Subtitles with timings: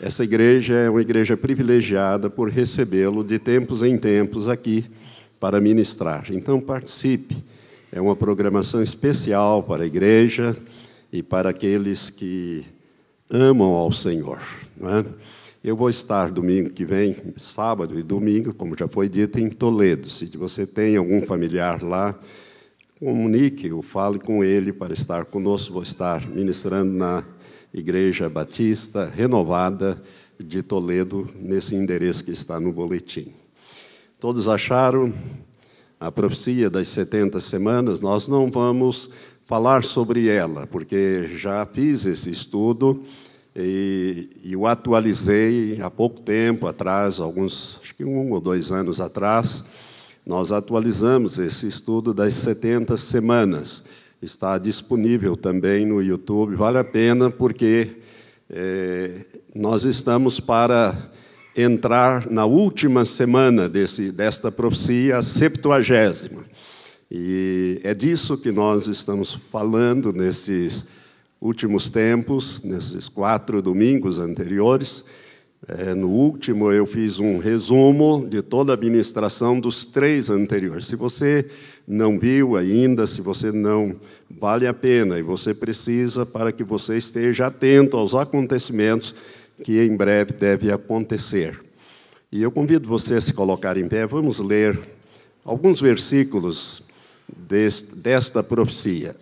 [0.00, 4.86] Essa igreja é uma igreja privilegiada por recebê-lo de tempos em tempos aqui
[5.38, 6.32] para ministrar.
[6.32, 7.36] Então, participe.
[7.92, 10.56] É uma programação especial para a igreja
[11.12, 12.64] e para aqueles que
[13.30, 14.40] amam ao Senhor.
[14.80, 15.04] É?
[15.62, 20.08] Eu vou estar domingo que vem, sábado e domingo, como já foi dito, em Toledo.
[20.08, 22.18] Se você tem algum familiar lá,
[22.98, 25.74] comunique ou fale com ele para estar conosco.
[25.74, 27.22] Vou estar ministrando na
[27.72, 30.02] Igreja Batista Renovada
[30.38, 33.32] de Toledo, nesse endereço que está no boletim.
[34.20, 35.12] Todos acharam
[35.98, 38.02] a profecia das 70 semanas?
[38.02, 39.08] Nós não vamos
[39.46, 43.02] falar sobre ela, porque já fiz esse estudo
[43.54, 49.00] e, e o atualizei há pouco tempo atrás, alguns, acho que um ou dois anos
[49.00, 49.64] atrás
[50.24, 53.82] nós atualizamos esse estudo das 70 semanas.
[54.22, 56.54] Está disponível também no YouTube.
[56.54, 57.88] Vale a pena porque
[58.48, 61.10] é, nós estamos para
[61.56, 66.44] entrar na última semana desse, desta profecia, a septuagésima.
[67.10, 70.86] E é disso que nós estamos falando nesses
[71.40, 75.04] últimos tempos, nesses quatro domingos anteriores.
[75.66, 80.86] É, no último, eu fiz um resumo de toda a administração dos três anteriores.
[80.86, 81.48] Se você
[81.86, 83.96] não viu ainda, se você não
[84.30, 89.14] vale a pena e você precisa para que você esteja atento aos acontecimentos
[89.62, 91.60] que em breve deve acontecer.
[92.30, 94.06] E eu convido você a se colocar em pé.
[94.06, 94.80] Vamos ler
[95.44, 96.82] alguns versículos
[97.94, 99.14] desta profecia.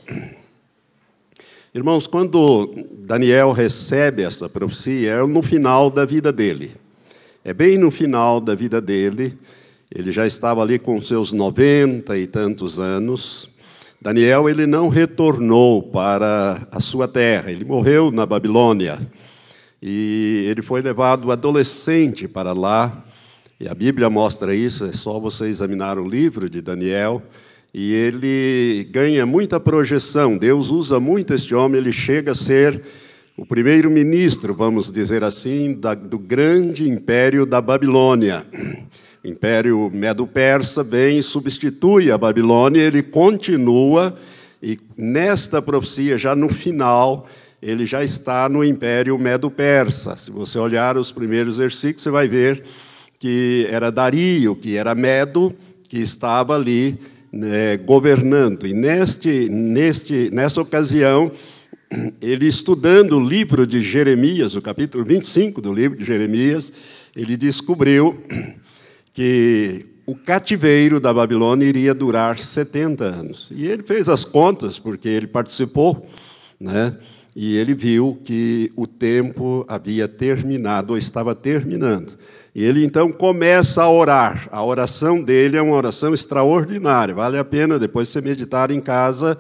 [1.75, 6.73] Irmãos, quando Daniel recebe essa profecia, é no final da vida dele.
[7.45, 9.39] É bem no final da vida dele.
[9.93, 13.51] Ele já estava ali com seus noventa e tantos anos.
[14.01, 17.51] Daniel ele não retornou para a sua terra.
[17.51, 19.01] Ele morreu na Babilônia
[19.83, 23.05] e ele foi levado adolescente para lá.
[23.59, 24.85] E a Bíblia mostra isso.
[24.85, 27.21] É só você examinar o livro de Daniel
[27.75, 30.39] e ele ganha muita projeção.
[30.39, 32.81] Deus usa muito este homem, ele chega a ser
[33.37, 38.47] o primeiro-ministro, vamos dizer assim, da, do grande império da Babilônia.
[39.25, 44.15] Império Medo-Persa vem substitui a Babilônia, ele continua,
[44.63, 47.27] e nesta profecia, já no final,
[47.61, 50.17] ele já está no império Medo-Persa.
[50.17, 52.65] Se você olhar os primeiros versículos, você vai ver
[53.19, 55.55] que era Dario, que era Medo,
[55.87, 56.99] que estava ali
[57.31, 58.67] né, governando.
[58.67, 61.31] E neste, neste, nessa ocasião,
[62.23, 66.73] ele estudando o livro de Jeremias, o capítulo 25 do livro de Jeremias,
[67.15, 68.23] ele descobriu
[69.13, 73.53] que o cativeiro da Babilônia iria durar 70 anos.
[73.55, 76.09] E ele fez as contas, porque ele participou,
[76.59, 76.97] né?
[77.35, 82.19] e ele viu que o tempo havia terminado, ou estava terminando.
[82.55, 84.49] E ele então começa a orar.
[84.51, 87.15] A oração dele é uma oração extraordinária.
[87.15, 89.39] Vale a pena depois você meditar em casa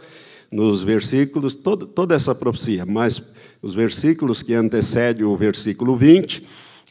[0.50, 3.22] nos versículos, toda, toda essa profecia, mas
[3.62, 6.44] os versículos que antecedem o versículo 20,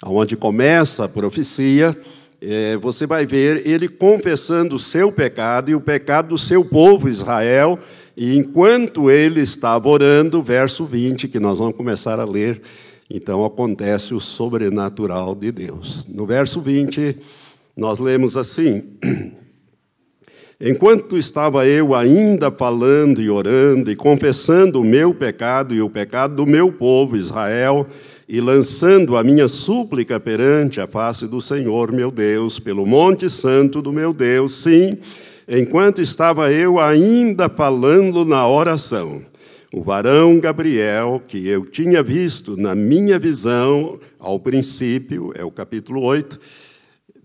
[0.06, 1.98] onde começa a profecia,
[2.42, 7.10] é, você vai ver ele confessando o seu pecado e o pecado do seu povo
[7.10, 7.80] Israel,
[8.16, 12.62] e enquanto ele estava orando, verso 20, que nós vamos começar a ler,
[13.10, 16.06] então acontece o sobrenatural de Deus.
[16.08, 17.18] No verso 20,
[17.76, 18.84] nós lemos assim:
[20.62, 26.36] Enquanto estava eu ainda falando e orando e confessando o meu pecado e o pecado
[26.36, 27.88] do meu povo Israel,
[28.32, 33.82] e lançando a minha súplica perante a face do Senhor meu Deus, pelo Monte Santo
[33.82, 34.92] do meu Deus, sim,
[35.48, 39.24] enquanto estava eu ainda falando na oração,
[39.74, 46.04] o varão Gabriel, que eu tinha visto na minha visão ao princípio, é o capítulo
[46.04, 46.40] 8,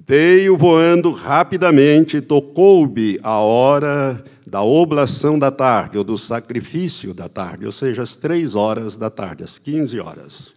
[0.06, 7.28] veio voando rapidamente e tocou-me a hora da oblação da tarde, ou do sacrifício da
[7.28, 10.53] tarde, ou seja, às três horas da tarde, às 15 horas.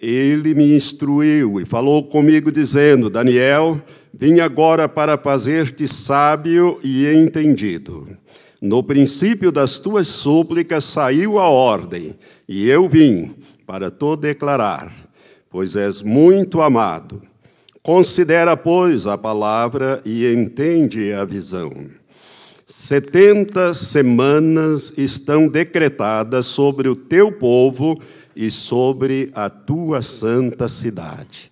[0.00, 3.82] Ele me instruiu e falou comigo, dizendo: Daniel,
[4.14, 8.06] vim agora para fazer-te sábio e entendido.
[8.62, 12.14] No princípio das tuas súplicas saiu a ordem,
[12.48, 13.34] e eu vim
[13.66, 14.92] para te declarar,
[15.50, 17.20] pois és muito amado.
[17.82, 21.72] Considera, pois, a palavra e entende a visão.
[22.80, 28.00] Setenta semanas estão decretadas sobre o teu povo
[28.36, 31.50] e sobre a tua santa cidade.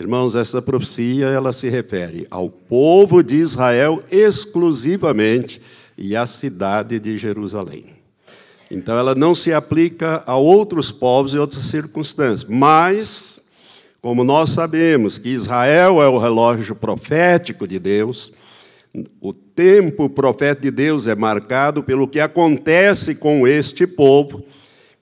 [0.00, 5.60] Irmãos, essa profecia ela se refere ao povo de Israel exclusivamente
[5.96, 7.84] e a cidade de Jerusalém.
[8.70, 12.44] Então, ela não se aplica a outros povos e outras circunstâncias.
[12.44, 13.42] Mas,
[14.00, 18.32] como nós sabemos que Israel é o relógio profético de Deus,
[19.20, 24.44] o tempo profético de Deus é marcado pelo que acontece com este povo.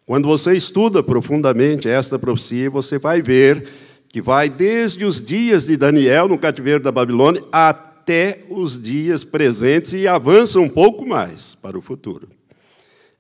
[0.07, 3.69] Quando você estuda profundamente esta profecia, você vai ver
[4.09, 9.93] que vai desde os dias de Daniel no cativeiro da Babilônia até os dias presentes
[9.93, 12.29] e avança um pouco mais para o futuro.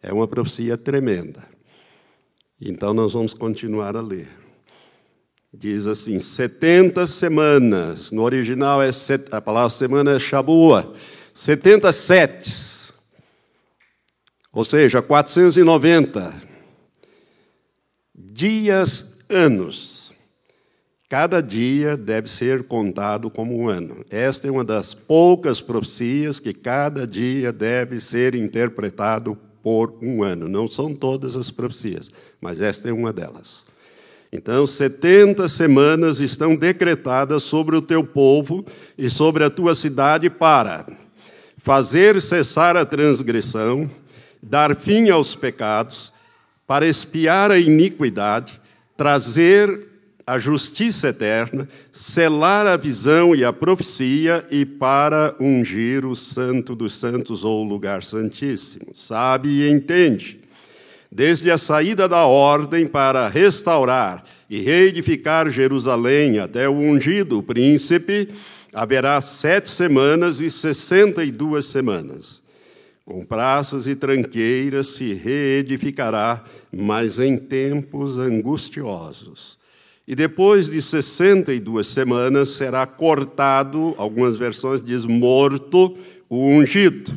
[0.02, 1.44] É uma profecia tremenda.
[2.60, 4.39] Então nós vamos continuar a ler.
[5.52, 8.12] Diz assim: 70 semanas.
[8.12, 10.94] No original é set, a palavra semana é Shabua.
[11.34, 12.92] 70 setes.
[14.52, 16.50] Ou seja, 490
[18.14, 20.14] dias, anos.
[21.08, 24.04] Cada dia deve ser contado como um ano.
[24.08, 30.48] Esta é uma das poucas profecias que cada dia deve ser interpretado por um ano.
[30.48, 32.10] Não são todas as profecias,
[32.40, 33.69] mas esta é uma delas.
[34.32, 38.64] Então, 70 semanas estão decretadas sobre o teu povo
[38.96, 40.86] e sobre a tua cidade para
[41.60, 43.90] fazer cessar a transgressão,
[44.42, 46.12] dar fim aos pecados,
[46.66, 48.60] para espiar a iniquidade,
[48.96, 49.88] trazer
[50.26, 56.94] a justiça eterna, selar a visão e a profecia e para ungir o santo dos
[56.94, 58.94] santos ou o lugar santíssimo.
[58.94, 60.39] Sabe e entende.
[61.10, 68.28] Desde a saída da ordem para restaurar e reedificar Jerusalém até o ungido príncipe,
[68.72, 72.40] haverá sete semanas e sessenta e duas semanas.
[73.04, 79.60] Com praças e tranqueiras se reedificará, mas em tempos angustiosos
[80.10, 85.96] e depois de 62 semanas será cortado, algumas versões diz morto,
[86.28, 87.16] o ungido.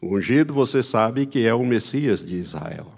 [0.00, 2.90] O ungido, você sabe que é o Messias de Israel.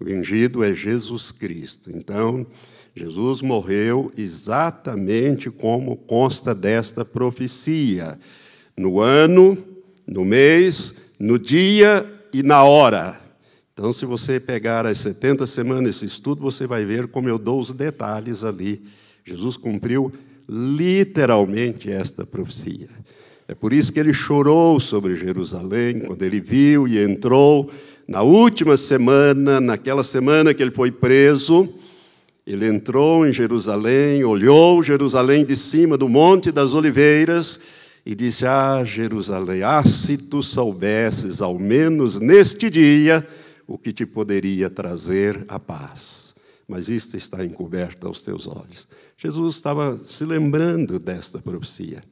[0.00, 1.90] O ungido é Jesus Cristo.
[1.94, 2.46] Então,
[2.94, 8.18] Jesus morreu exatamente como consta desta profecia:
[8.76, 9.56] no ano,
[10.06, 13.20] no mês, no dia e na hora.
[13.72, 17.60] Então, se você pegar as 70 semanas esse estudo, você vai ver como eu dou
[17.60, 18.82] os detalhes ali.
[19.24, 20.12] Jesus cumpriu
[20.48, 22.88] literalmente esta profecia.
[23.48, 27.70] É por isso que ele chorou sobre Jerusalém, quando ele viu e entrou
[28.06, 31.68] na última semana, naquela semana que ele foi preso.
[32.46, 37.58] Ele entrou em Jerusalém, olhou Jerusalém de cima do Monte das Oliveiras
[38.04, 43.26] e disse: Ah, Jerusalém, ah, se tu soubesses, ao menos neste dia,
[43.66, 46.34] o que te poderia trazer a paz.
[46.68, 48.86] Mas isto está encoberto aos teus olhos.
[49.16, 52.02] Jesus estava se lembrando desta profecia.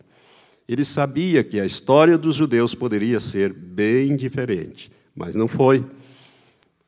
[0.68, 5.84] Ele sabia que a história dos judeus poderia ser bem diferente, mas não foi,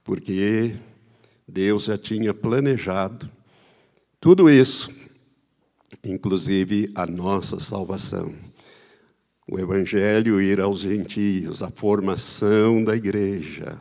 [0.03, 0.77] porque
[1.47, 3.31] Deus já tinha planejado
[4.21, 4.91] tudo isso,
[6.05, 8.35] inclusive a nossa salvação.
[9.47, 13.79] O Evangelho ir aos gentios, a formação da igreja,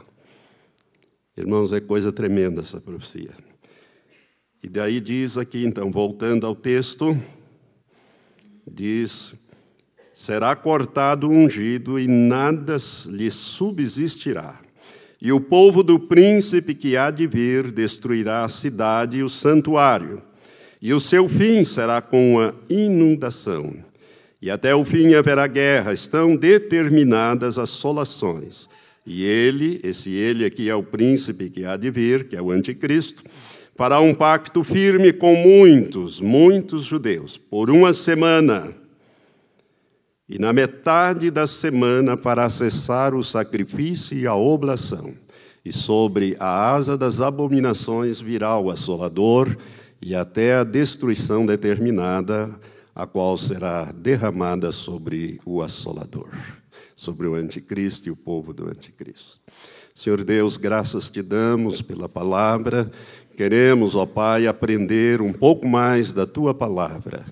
[1.35, 3.31] Irmãos, é coisa tremenda essa profecia.
[4.61, 7.19] E daí diz aqui, então, voltando ao texto,
[8.71, 9.33] diz:
[10.23, 12.77] será cortado ungido e nada
[13.07, 14.57] lhe subsistirá.
[15.21, 20.21] E o povo do príncipe que há de vir destruirá a cidade e o santuário,
[20.81, 23.73] e o seu fim será com a inundação.
[24.41, 28.69] E até o fim haverá guerra, estão determinadas as solações.
[29.05, 32.49] E ele, esse ele aqui é o príncipe que há de vir, que é o
[32.49, 33.25] anticristo,
[33.75, 38.82] fará um pacto firme com muitos, muitos judeus, por uma semana.
[40.27, 45.13] E na metade da semana fará cessar o sacrifício e a oblação.
[45.63, 49.55] E sobre a asa das abominações virá o assolador,
[50.01, 52.49] e até a destruição determinada,
[52.93, 56.29] a qual será derramada sobre o assolador
[56.95, 59.39] sobre o anticristo e o povo do anticristo.
[59.93, 62.89] Senhor Deus, graças te damos pela palavra.
[63.35, 67.25] Queremos, ó Pai, aprender um pouco mais da tua palavra.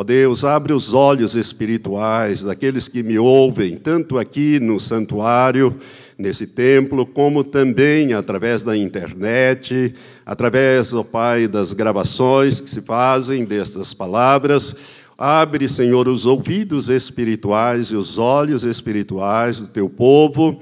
[0.00, 5.76] Ó Deus, abre os olhos espirituais daqueles que me ouvem, tanto aqui no santuário,
[6.16, 9.92] nesse templo, como também através da internet,
[10.24, 14.72] através, ó Pai, das gravações que se fazem destas palavras.
[15.18, 20.60] Abre, Senhor, os ouvidos espirituais e os olhos espirituais do teu povo,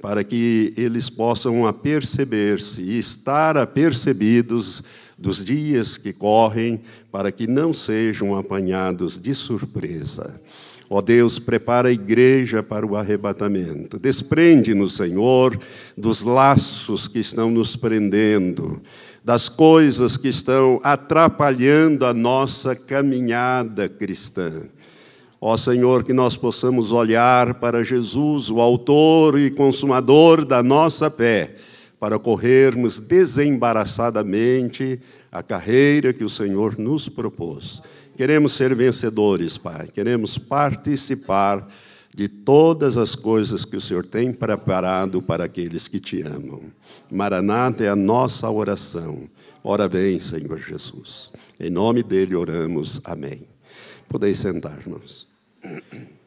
[0.00, 4.82] para que eles possam aperceber-se e estar apercebidos
[5.18, 10.40] dos dias que correm, para que não sejam apanhados de surpresa.
[10.90, 13.98] Ó Deus, prepara a igreja para o arrebatamento.
[13.98, 15.58] Desprende-nos, Senhor,
[15.96, 18.80] dos laços que estão nos prendendo,
[19.22, 24.62] das coisas que estão atrapalhando a nossa caminhada cristã.
[25.40, 31.54] Ó Senhor, que nós possamos olhar para Jesus, o Autor e Consumador da nossa fé,
[31.98, 35.00] para corrermos desembaraçadamente
[35.30, 37.82] a carreira que o Senhor nos propôs.
[38.16, 39.88] Queremos ser vencedores, Pai.
[39.92, 41.68] Queremos participar
[42.14, 46.62] de todas as coisas que o Senhor tem preparado para aqueles que te amam.
[47.10, 49.28] Maranata é a nossa oração.
[49.62, 51.30] Ora vem, Senhor Jesus.
[51.60, 53.00] Em nome dele oramos.
[53.04, 53.46] Amém.
[54.08, 55.28] Podeis sentar, irmãos.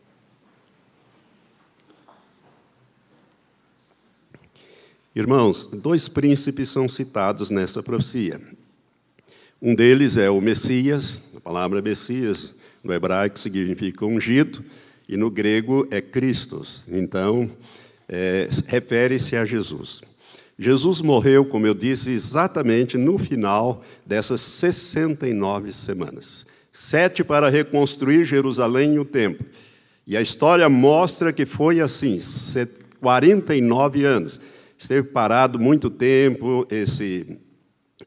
[5.14, 8.40] Irmãos, dois príncipes são citados nessa profecia.
[9.62, 14.64] Um deles é o Messias, a palavra Messias no hebraico significa ungido,
[15.10, 16.86] e no grego é Christos.
[16.88, 17.52] Então,
[18.08, 20.02] é, refere-se a Jesus.
[20.58, 26.46] Jesus morreu, como eu disse, exatamente no final dessas 69 semanas.
[26.72, 29.46] Sete para reconstruir Jerusalém e o templo.
[30.08, 32.18] E a história mostra que foi assim,
[33.02, 34.40] 49 anos.
[34.82, 37.38] Esteve parado muito tempo esse,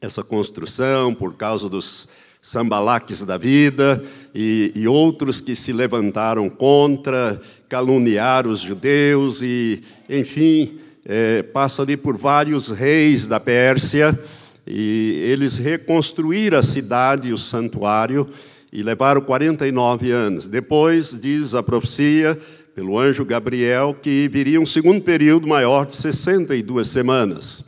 [0.01, 2.05] essa construção por causa dos
[2.41, 4.03] sambalaques da vida
[4.35, 7.39] e, e, outros que se levantaram contra,
[7.69, 14.19] caluniar os judeus e, enfim, é, passa ali por vários reis da Pérsia
[14.67, 18.27] e eles reconstruíram a cidade e o santuário
[18.69, 20.49] e levaram 49 anos.
[20.49, 22.37] Depois, diz a profecia,
[22.75, 27.63] pelo anjo Gabriel, que viria um segundo período maior de 62 semanas.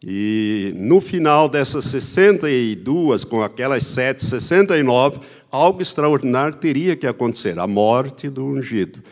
[0.00, 5.18] E no final dessas 62, com aquelas sete, 69,
[5.50, 9.02] algo extraordinário teria que acontecer: a morte do ungido.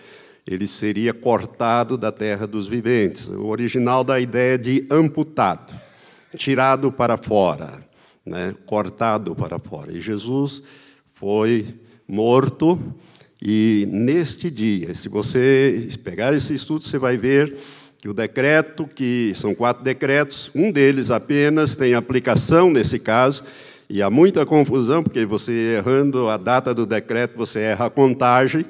[0.47, 3.27] Ele seria cortado da terra dos viventes.
[3.29, 5.75] O original da ideia de amputado,
[6.37, 7.81] tirado para fora,
[8.25, 8.55] né?
[8.67, 9.91] cortado para fora.
[9.91, 10.63] E Jesus
[11.13, 11.75] foi
[12.07, 12.79] morto.
[13.47, 17.55] E neste dia, se você pegar esse estudo, você vai ver
[17.99, 23.45] que o decreto, que são quatro decretos, um deles apenas tem aplicação nesse caso,
[23.89, 28.65] e há muita confusão, porque você errando a data do decreto, você erra a contagem,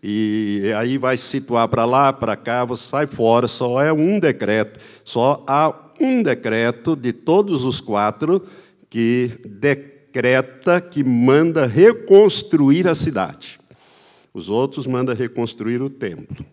[0.00, 4.20] e aí vai se situar para lá, para cá, você sai fora, só é um
[4.20, 8.46] decreto, só há um decreto de todos os quatro
[8.88, 13.59] que decreta, que manda reconstruir a cidade.
[14.32, 16.44] Os outros manda reconstruir o templo.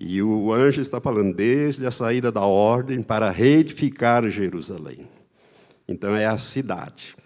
[0.00, 5.08] E o anjo está falando desde a saída da ordem para reedificar Jerusalém.
[5.88, 7.16] Então é a cidade.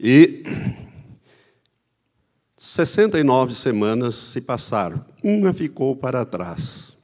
[0.00, 0.44] E
[2.56, 6.96] 69 semanas se passaram, uma ficou para trás.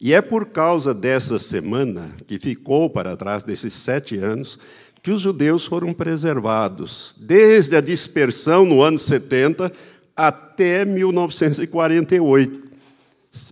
[0.00, 4.58] E é por causa dessa semana que ficou para trás, desses sete anos,
[5.06, 9.72] que os judeus foram preservados, desde a dispersão no ano 70
[10.16, 12.68] até 1948.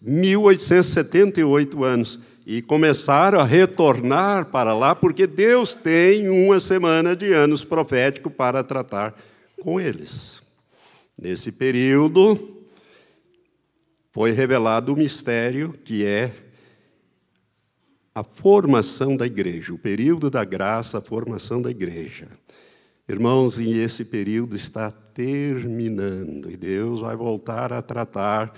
[0.02, 7.64] 1878 anos e começaram a retornar para lá, porque Deus tem uma semana de anos
[7.64, 9.14] profético para tratar
[9.62, 10.42] com eles.
[11.16, 12.66] Nesse período,
[14.11, 16.32] foi revelado o mistério que é
[18.14, 22.28] a formação da igreja, o período da graça, a formação da igreja.
[23.09, 28.54] Irmãos, e esse período está terminando, e Deus vai voltar a tratar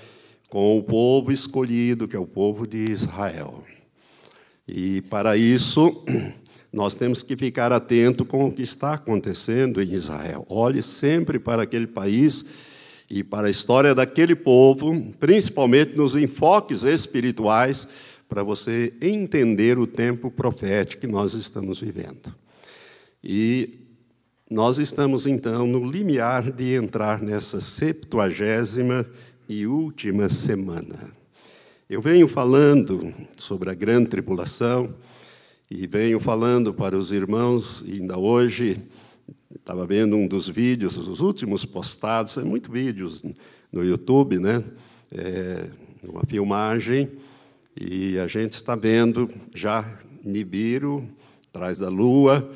[0.50, 3.64] com o povo escolhido, que é o povo de Israel.
[4.68, 6.04] E para isso,
[6.70, 10.44] nós temos que ficar atento com o que está acontecendo em Israel.
[10.50, 12.44] Olhe sempre para aquele país
[13.08, 17.88] e para a história daquele povo, principalmente nos enfoques espirituais,
[18.28, 22.34] para você entender o tempo profético que nós estamos vivendo.
[23.22, 23.86] E
[24.50, 29.06] nós estamos então no limiar de entrar nessa septuagésima
[29.48, 31.10] e última semana.
[31.88, 34.94] Eu venho falando sobre a grande tribulação
[35.70, 38.80] e venho falando para os irmãos, ainda hoje,
[39.54, 43.24] estava vendo um dos vídeos, os últimos postados, são muitos vídeos
[43.72, 44.62] no YouTube, né?
[45.10, 45.68] É,
[46.04, 47.10] uma filmagem,
[47.78, 49.84] e a gente está vendo já
[50.24, 51.06] Nibiru,
[51.48, 52.50] atrás da lua,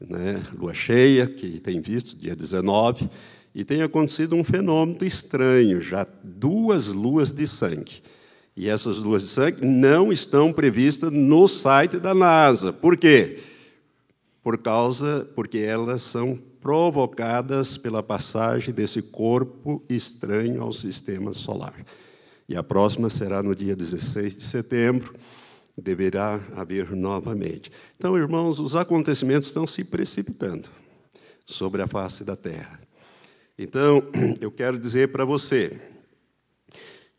[0.00, 0.42] né?
[0.56, 3.08] lua cheia, que tem visto, dia 19,
[3.54, 8.02] e tem acontecido um fenômeno estranho, já duas luas de sangue.
[8.56, 12.72] E essas luas de sangue não estão previstas no site da NASA.
[12.72, 13.38] Por quê?
[14.44, 21.74] por causa, porque elas são provocadas pela passagem desse corpo estranho ao sistema solar.
[22.48, 25.14] E a próxima será no dia 16 de setembro,
[25.76, 27.70] deverá haver novamente.
[27.96, 30.68] Então, irmãos, os acontecimentos estão se precipitando
[31.46, 32.80] sobre a face da terra.
[33.58, 34.02] Então,
[34.40, 35.80] eu quero dizer para você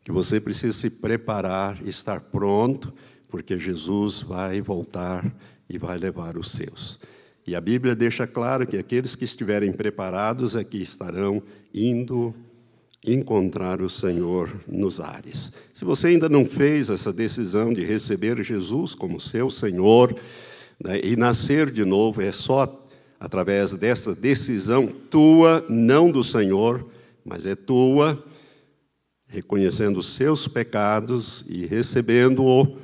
[0.04, 2.94] que você precisa se preparar, estar pronto,
[3.28, 5.34] porque Jesus vai voltar
[5.68, 6.98] e vai levar os seus.
[7.46, 11.42] E a Bíblia deixa claro que aqueles que estiverem preparados aqui estarão
[11.72, 12.34] indo
[13.06, 15.52] encontrar o Senhor nos ares.
[15.72, 20.14] Se você ainda não fez essa decisão de receber Jesus como seu Senhor
[20.82, 22.84] né, e nascer de novo, é só
[23.18, 26.86] através dessa decisão tua, não do Senhor,
[27.24, 28.22] mas é tua,
[29.28, 32.76] reconhecendo os seus pecados e recebendo-o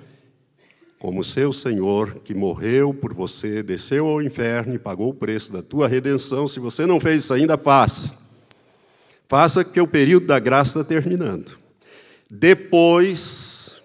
[0.99, 5.61] como seu Senhor, que morreu por você, desceu ao inferno e pagou o preço da
[5.61, 6.47] tua redenção.
[6.47, 8.22] Se você não fez isso ainda, faça.
[9.33, 11.57] Faça que o período da graça está terminando.
[12.31, 13.81] Depois,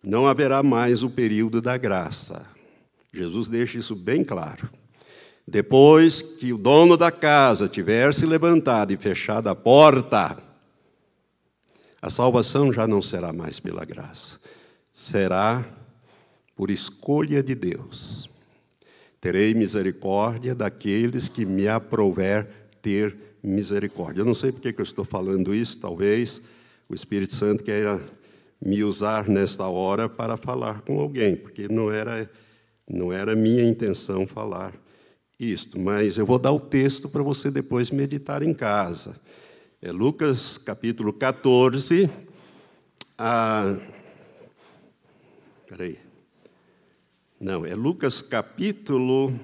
[0.00, 2.46] não haverá mais o período da graça.
[3.12, 4.70] Jesus deixa isso bem claro.
[5.44, 10.40] Depois que o dono da casa tiver se levantado e fechado a porta,
[12.00, 14.38] a salvação já não será mais pela graça,
[14.92, 15.66] será
[16.54, 18.30] por escolha de Deus.
[19.20, 24.20] Terei misericórdia daqueles que me aprouver ter misericórdia.
[24.20, 26.40] Eu não sei porque que eu estou falando isso, talvez
[26.88, 28.00] o Espírito Santo queira
[28.60, 32.30] me usar nesta hora para falar com alguém, porque não era,
[32.88, 34.72] não era minha intenção falar
[35.38, 39.20] isto, mas eu vou dar o texto para você depois meditar em casa.
[39.80, 42.10] É Lucas capítulo 14,
[43.16, 43.76] a.
[45.68, 45.98] Peraí.
[47.40, 49.38] Não, é Lucas capítulo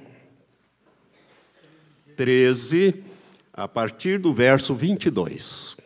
[2.17, 3.05] 13,
[3.57, 5.77] a partir do verso 22.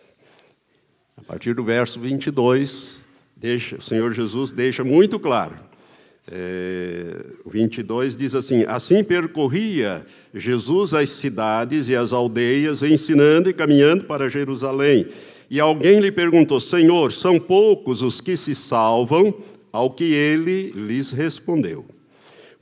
[1.18, 3.04] A partir do verso 22,
[3.36, 5.54] deixa, o Senhor Jesus deixa muito claro.
[6.32, 13.54] É, o 22 diz assim: Assim percorria Jesus as cidades e as aldeias, ensinando e
[13.54, 15.08] caminhando para Jerusalém.
[15.50, 19.34] E alguém lhe perguntou: Senhor, são poucos os que se salvam?
[19.70, 21.84] Ao que ele lhes respondeu: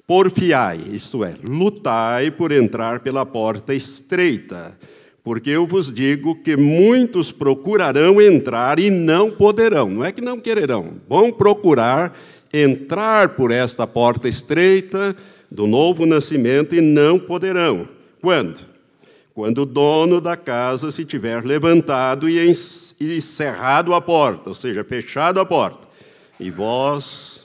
[0.07, 4.79] Porfiai, isto é, lutai por entrar pela porta estreita,
[5.27, 9.91] porque eu vos digo que muitos procurarão entrar e não poderão.
[9.91, 12.17] Não é que não quererão, vão procurar
[12.53, 15.17] entrar por esta porta estreita
[15.51, 17.89] do novo nascimento e não poderão.
[18.23, 18.61] Quando?
[19.35, 22.49] Quando o dono da casa se tiver levantado e
[23.01, 25.89] encerrado a porta, ou seja, fechado a porta,
[26.39, 27.45] e vós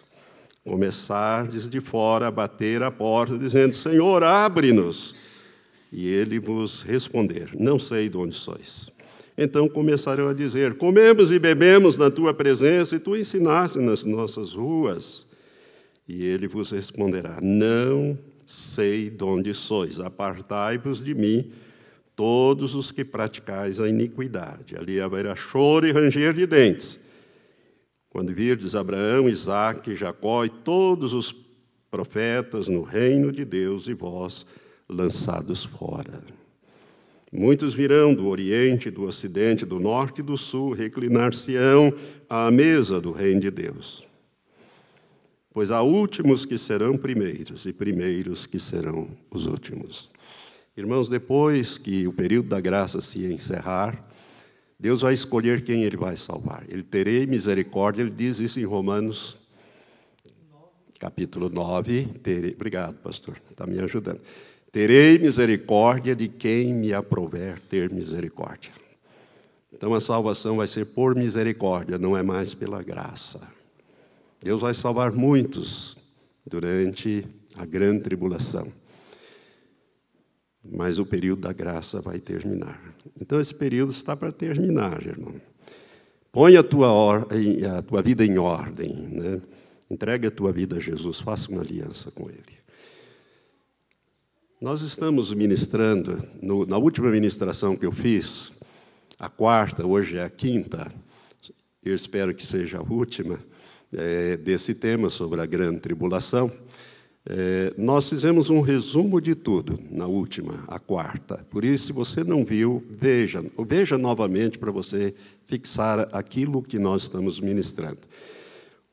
[0.63, 5.15] começardes de fora a bater a porta, dizendo: Senhor, abre-nos.
[5.91, 8.89] E ele vos responder: Não sei de onde sois.
[9.37, 14.53] Então começarão a dizer: Comemos e bebemos na tua presença, e tu ensinaste nas nossas
[14.53, 15.27] ruas.
[16.07, 21.51] E ele vos responderá: Não sei de onde sois, apartai-vos de mim,
[22.15, 24.77] todos os que praticais a iniquidade.
[24.77, 26.99] Ali haverá choro e ranger de dentes.
[28.09, 31.33] Quando virdes Abraão, Isaque, Jacó e todos os
[31.89, 34.45] profetas no reino de Deus e vós
[34.91, 36.21] lançados fora.
[37.31, 41.93] Muitos virão do Oriente, do Ocidente, do Norte e do Sul, reclinar-se-ão
[42.29, 44.05] à mesa do reino de Deus.
[45.53, 50.11] Pois há últimos que serão primeiros e primeiros que serão os últimos.
[50.75, 54.05] Irmãos, depois que o período da graça se encerrar,
[54.79, 56.65] Deus vai escolher quem ele vai salvar.
[56.67, 59.37] Ele terei misericórdia, ele diz isso em Romanos,
[60.99, 62.05] capítulo 9.
[62.23, 64.19] Terei, obrigado, pastor, está me ajudando.
[64.71, 68.71] Terei misericórdia de quem me aprouver ter misericórdia.
[69.73, 73.41] Então a salvação vai ser por misericórdia, não é mais pela graça.
[74.41, 75.97] Deus vai salvar muitos
[76.45, 78.71] durante a grande tribulação
[80.63, 82.79] mas o período da graça vai terminar.
[83.19, 85.33] Então, esse período está para terminar, irmão.
[86.31, 89.41] Põe a tua, ordem, a tua vida em ordem, né?
[89.89, 92.60] entregue a tua vida a Jesus, faça uma aliança com Ele.
[94.61, 98.53] Nós estamos ministrando, no, na última ministração que eu fiz,
[99.17, 100.93] a quarta, hoje é a quinta,
[101.83, 103.39] eu espero que seja a última,
[103.91, 106.51] é, desse tema sobre a grande tribulação.
[107.27, 111.43] É, nós fizemos um resumo de tudo na última, a quarta.
[111.49, 117.01] Por isso, se você não viu, veja, veja novamente para você fixar aquilo que nós
[117.01, 118.01] estamos ministrando.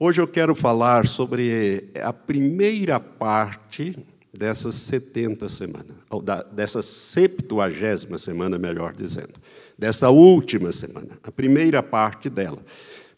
[0.01, 3.95] Hoje eu quero falar sobre a primeira parte
[4.33, 9.35] dessas 70 semanas, ou da, dessa septuagésima semana, melhor dizendo,
[9.77, 12.59] dessa última semana, a primeira parte dela.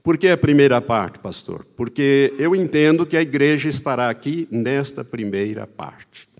[0.02, 1.66] Por que a primeira parte, pastor?
[1.76, 6.30] Porque eu entendo que a igreja estará aqui nesta primeira parte.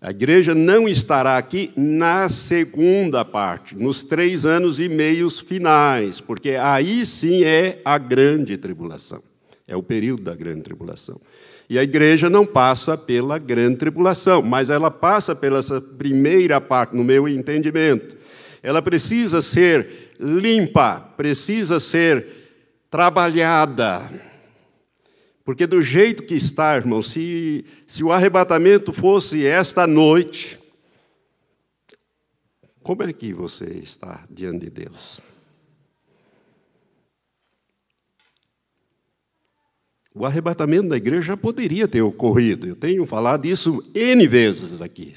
[0.00, 6.50] A igreja não estará aqui na segunda parte, nos três anos e meios finais, porque
[6.50, 9.20] aí sim é a grande tribulação,
[9.66, 11.20] é o período da grande tribulação.
[11.68, 15.60] E a igreja não passa pela grande tribulação, mas ela passa pela
[15.98, 18.16] primeira parte, no meu entendimento.
[18.62, 22.26] Ela precisa ser limpa, precisa ser
[22.90, 24.02] trabalhada.
[25.44, 30.58] Porque do jeito que está, irmão, se, se o arrebatamento fosse esta noite,
[32.82, 35.27] como é que você está diante de Deus?
[40.18, 42.66] O arrebatamento da igreja já poderia ter ocorrido.
[42.66, 45.14] Eu tenho falado isso N vezes aqui.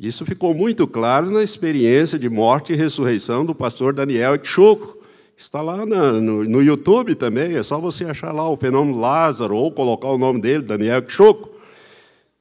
[0.00, 4.96] Isso ficou muito claro na experiência de morte e ressurreição do pastor Daniel Exoco.
[5.36, 9.70] Está lá no, no, YouTube também, é só você achar lá o fenômeno Lázaro ou
[9.70, 11.50] colocar o nome dele, Daniel Exoco.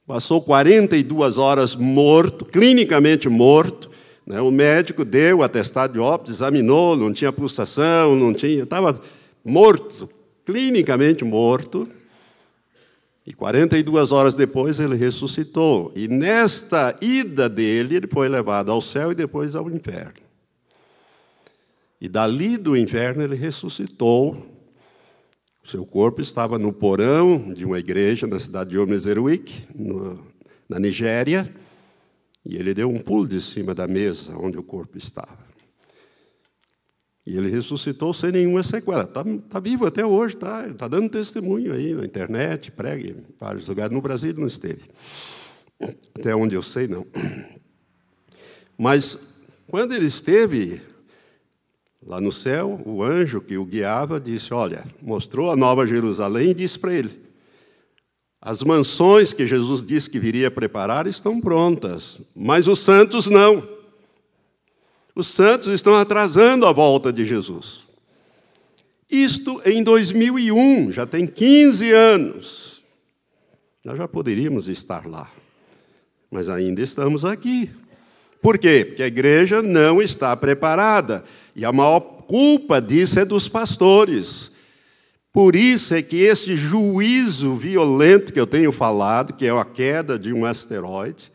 [0.08, 3.92] Passou 42 horas morto, clinicamente morto.
[4.26, 4.40] Né?
[4.40, 9.02] O médico deu o atestado de óbito, examinou, não tinha pulsação, não tinha, estava
[9.44, 10.08] morto,
[10.46, 11.88] clinicamente morto,
[13.26, 15.92] e 42 horas depois ele ressuscitou.
[15.96, 20.22] E nesta ida dele, ele foi levado ao céu e depois ao inferno.
[22.02, 24.46] E dali do inferno ele ressuscitou.
[25.64, 29.66] O seu corpo estava no porão de uma igreja na cidade de Omezeruik,
[30.68, 31.50] na Nigéria,
[32.46, 35.53] e ele deu um pulo de cima da mesa onde o corpo estava.
[37.26, 39.04] E ele ressuscitou sem nenhuma sequela.
[39.04, 43.68] Está tá vivo até hoje, está tá dando testemunho aí na internet, prega em vários
[43.68, 43.94] lugares.
[43.94, 44.82] No Brasil não esteve.
[46.18, 47.06] Até onde eu sei, não.
[48.78, 49.18] Mas
[49.68, 50.82] quando ele esteve
[52.06, 56.54] lá no céu, o anjo que o guiava disse: Olha, mostrou a nova Jerusalém e
[56.54, 57.22] disse para ele:
[58.42, 63.73] As mansões que Jesus disse que viria preparar estão prontas, mas os santos não.
[65.16, 67.84] Os santos estão atrasando a volta de Jesus.
[69.10, 72.84] Isto em 2001, já tem 15 anos.
[73.86, 75.30] Nós já poderíamos estar lá,
[76.32, 77.70] mas ainda estamos aqui.
[78.42, 78.84] Por quê?
[78.86, 81.24] Porque a igreja não está preparada.
[81.56, 84.52] E a maior culpa disso é dos pastores.
[85.32, 90.18] Por isso é que esse juízo violento que eu tenho falado, que é a queda
[90.18, 91.32] de um asteroide,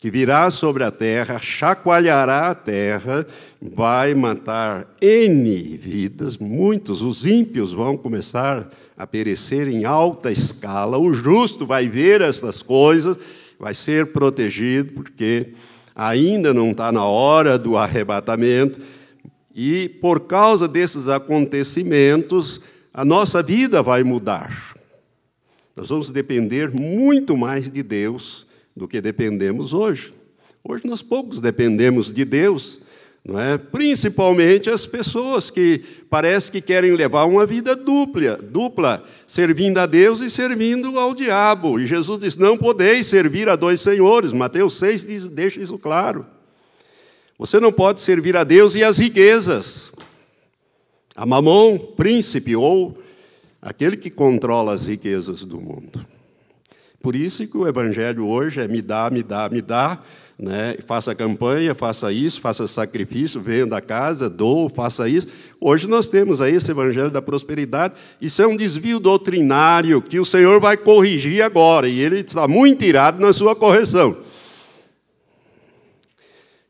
[0.00, 3.26] que virá sobre a terra, chacoalhará a terra,
[3.60, 11.12] vai matar N vidas, muitos, os ímpios vão começar a perecer em alta escala, o
[11.12, 13.18] justo vai ver essas coisas,
[13.58, 15.48] vai ser protegido, porque
[15.94, 18.80] ainda não está na hora do arrebatamento,
[19.54, 22.58] e por causa desses acontecimentos,
[22.94, 24.74] a nossa vida vai mudar.
[25.76, 30.12] Nós vamos depender muito mais de Deus do que dependemos hoje.
[30.62, 32.80] Hoje nós poucos dependemos de Deus,
[33.24, 33.58] não é?
[33.58, 40.20] Principalmente as pessoas que parece que querem levar uma vida dupla, dupla, servindo a Deus
[40.20, 41.78] e servindo ao diabo.
[41.78, 44.32] E Jesus diz: "Não podeis servir a dois senhores".
[44.32, 46.26] Mateus 6 diz, deixa isso claro.
[47.38, 49.92] Você não pode servir a Deus e as riquezas.
[51.16, 52.98] A mamon, príncipe ou
[53.60, 56.06] aquele que controla as riquezas do mundo.
[57.02, 59.98] Por isso que o evangelho hoje é me dá, me dá, me dá,
[60.38, 60.76] né?
[60.86, 65.26] faça campanha, faça isso, faça sacrifício, venda a casa, dou, faça isso.
[65.58, 67.94] Hoje nós temos aí esse evangelho da prosperidade.
[68.20, 72.84] Isso é um desvio doutrinário que o Senhor vai corrigir agora, e ele está muito
[72.84, 74.18] irado na sua correção.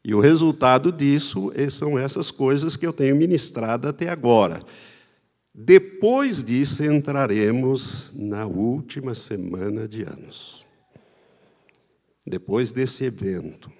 [0.05, 4.61] E o resultado disso são essas coisas que eu tenho ministrado até agora.
[5.55, 10.65] Depois disso, entraremos na última semana de anos.
[12.25, 13.71] Depois desse evento,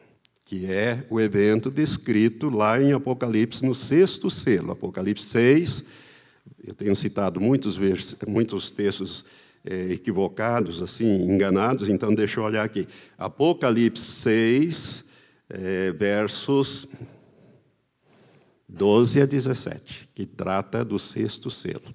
[0.45, 5.85] que é o evento descrito lá em Apocalipse, no sexto selo, Apocalipse 6.
[6.65, 7.79] Eu tenho citado muitos,
[8.27, 9.25] muitos textos
[9.65, 12.89] é, equivocados, assim, enganados, então deixa eu olhar aqui.
[13.17, 15.05] Apocalipse 6,
[15.49, 16.89] é, versos
[18.73, 21.95] 12 a 17, que trata do sexto selo.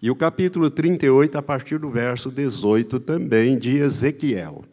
[0.00, 4.64] E o capítulo 38, a partir do verso 18, também de Ezequiel,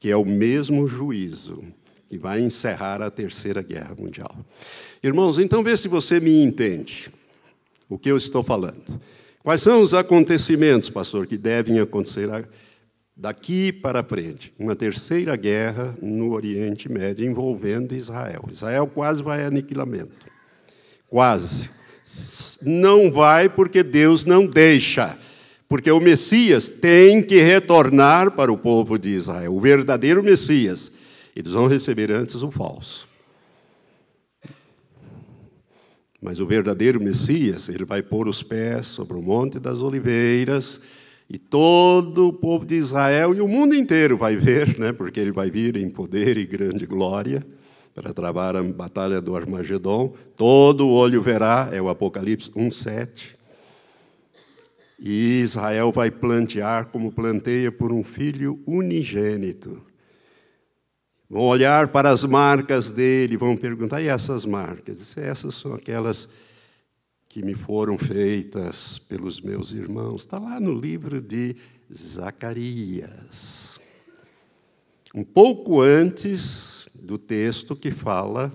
[0.00, 1.62] que é o mesmo juízo
[2.08, 4.36] que vai encerrar a Terceira Guerra Mundial.
[5.02, 7.10] Irmãos, então vê se você me entende
[7.88, 9.00] o que eu estou falando.
[9.42, 12.28] Quais são os acontecimentos, pastor, que devem acontecer
[13.16, 18.44] daqui para frente, uma terceira guerra no Oriente Médio envolvendo Israel.
[18.50, 20.33] Israel quase vai a aniquilamento.
[21.14, 21.70] Quase.
[22.60, 25.16] Não vai porque Deus não deixa.
[25.68, 30.90] Porque o Messias tem que retornar para o povo de Israel, o verdadeiro Messias.
[31.36, 33.08] Eles vão receber antes o falso.
[36.20, 40.80] Mas o verdadeiro Messias, ele vai pôr os pés sobre o Monte das Oliveiras,
[41.30, 45.30] e todo o povo de Israel e o mundo inteiro vai ver, né, porque ele
[45.30, 47.46] vai vir em poder e grande glória
[47.94, 50.14] para travar a batalha do Armagedon.
[50.36, 53.36] Todo olho verá, é o Apocalipse 1:7.
[54.98, 59.82] E Israel vai plantear como planteia por um filho unigênito.
[61.30, 65.16] Vão olhar para as marcas dele, vão perguntar: e essas marcas?
[65.16, 66.28] Essas são aquelas
[67.28, 70.22] que me foram feitas pelos meus irmãos.
[70.22, 71.56] Está lá no livro de
[71.92, 73.80] Zacarias.
[75.14, 76.73] Um pouco antes
[77.04, 78.52] do texto que fala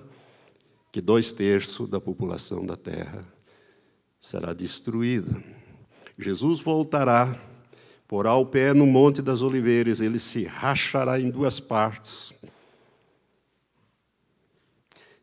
[0.92, 3.24] que dois terços da população da terra
[4.20, 5.42] será destruída.
[6.18, 7.40] Jesus voltará,
[8.06, 12.34] porá o pé no Monte das Oliveiras, ele se rachará em duas partes.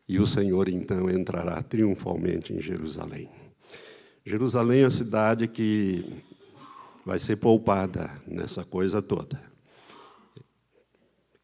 [0.08, 3.28] E o Senhor então entrará triunfalmente em Jerusalém.
[4.24, 6.22] Jerusalém é a cidade que
[7.04, 9.47] vai ser poupada nessa coisa toda.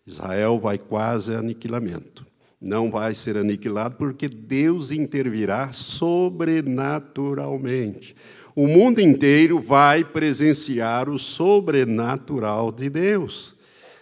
[0.06, 2.26] Israel vai quase a aniquilamento.
[2.60, 8.16] Não vai ser aniquilado porque Deus intervirá sobrenaturalmente.
[8.56, 13.54] O mundo inteiro vai presenciar o sobrenatural de Deus.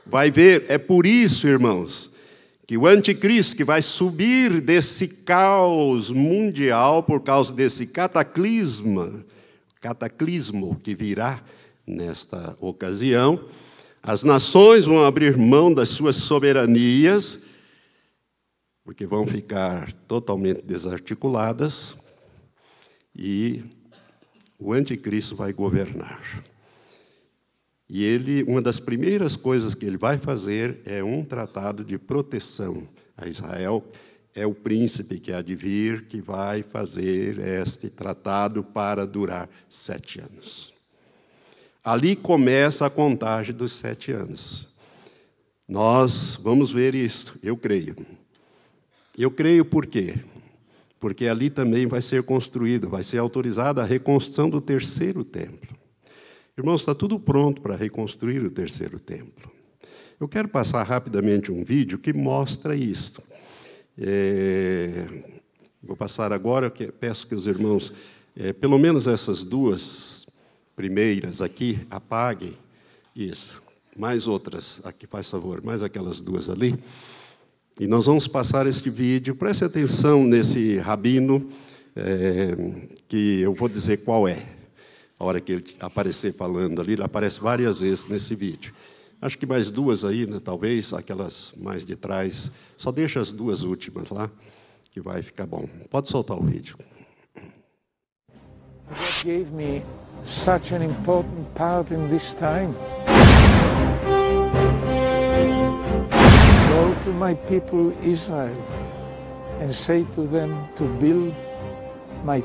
[0.04, 2.10] Vai ver, é por isso, irmãos,
[2.66, 9.24] que o anticristo que vai subir desse caos mundial por causa desse cataclisma,
[9.80, 11.42] cataclismo que virá
[11.86, 13.40] nesta ocasião,
[14.02, 17.38] as nações vão abrir mão das suas soberanias,
[18.84, 21.96] porque vão ficar totalmente desarticuladas,
[23.14, 23.62] e
[24.58, 26.42] o anticristo vai governar.
[27.88, 32.88] E ele, uma das primeiras coisas que ele vai fazer é um tratado de proteção
[33.16, 33.84] a Israel.
[34.34, 40.20] É o príncipe que há de vir que vai fazer este tratado para durar sete
[40.20, 40.71] anos.
[41.84, 44.68] Ali começa a contagem dos sete anos.
[45.66, 47.96] Nós vamos ver isso, eu creio.
[49.18, 50.14] Eu creio por quê?
[51.00, 55.76] Porque ali também vai ser construído, vai ser autorizada a reconstrução do terceiro templo.
[56.56, 59.50] Irmãos, está tudo pronto para reconstruir o terceiro templo.
[60.20, 63.20] Eu quero passar rapidamente um vídeo que mostra isso.
[63.98, 65.06] É,
[65.82, 67.92] vou passar agora, peço que os irmãos,
[68.36, 70.21] é, pelo menos essas duas
[70.76, 72.56] primeiras aqui, apaguem.
[73.14, 73.62] Isso.
[73.96, 76.78] Mais outras, aqui, faz favor, mais aquelas duas ali.
[77.78, 79.34] E nós vamos passar este vídeo.
[79.34, 81.50] Preste atenção nesse rabino,
[81.94, 82.56] é,
[83.08, 84.42] que eu vou dizer qual é
[85.22, 88.74] a hora que ele aparecer falando ali, ele aparece várias vezes nesse vídeo.
[89.20, 92.50] Acho que mais duas aí, né, talvez, aquelas mais de trás.
[92.76, 94.28] Só deixa as duas últimas lá,
[94.90, 95.68] que vai ficar bom.
[95.88, 96.76] Pode soltar o vídeo.
[98.88, 99.84] God gave me
[100.24, 102.74] such an important part in this time.
[106.68, 108.56] Go to my people Israel
[109.60, 111.34] and say to them to build
[112.24, 112.40] my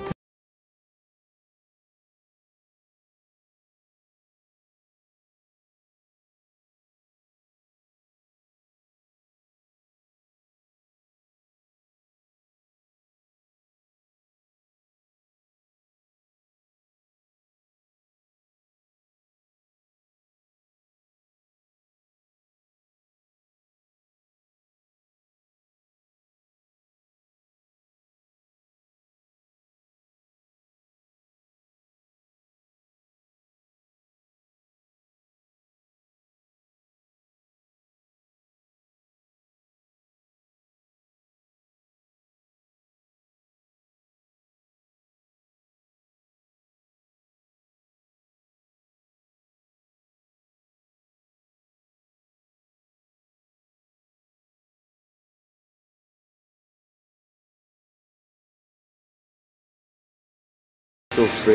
[61.17, 61.51] of uh,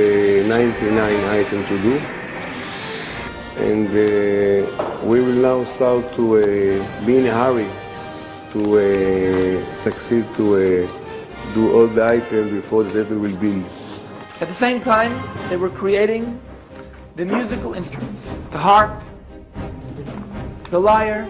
[0.48, 1.94] 99 items to do.
[3.58, 7.68] And uh, we will now start to uh, be in a hurry
[8.52, 13.64] to uh, succeed to uh, do all the items before the temple will build.
[14.40, 15.12] At the same time,
[15.48, 16.40] they were creating
[17.14, 19.00] the musical instruments, the harp,
[20.70, 21.26] the liar.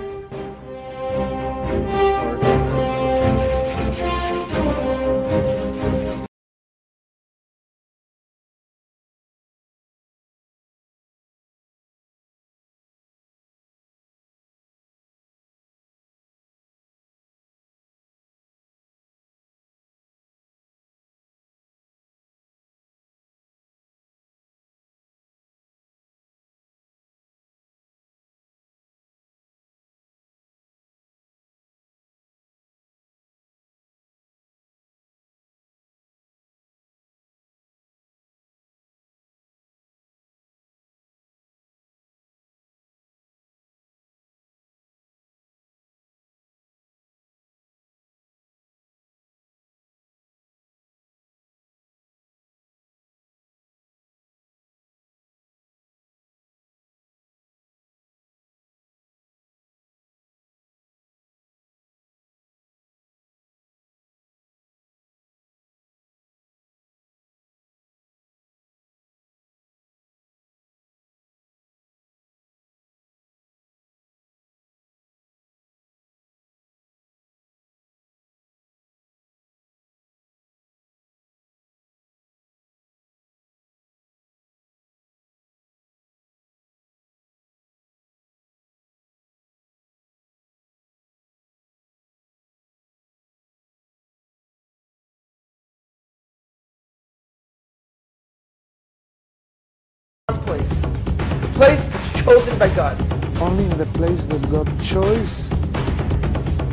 [101.62, 102.96] Place chosen by God.
[103.40, 105.48] Only in the place that God chose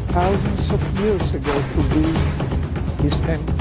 [0.10, 2.06] thousands of years ago to be
[3.04, 3.54] his temple.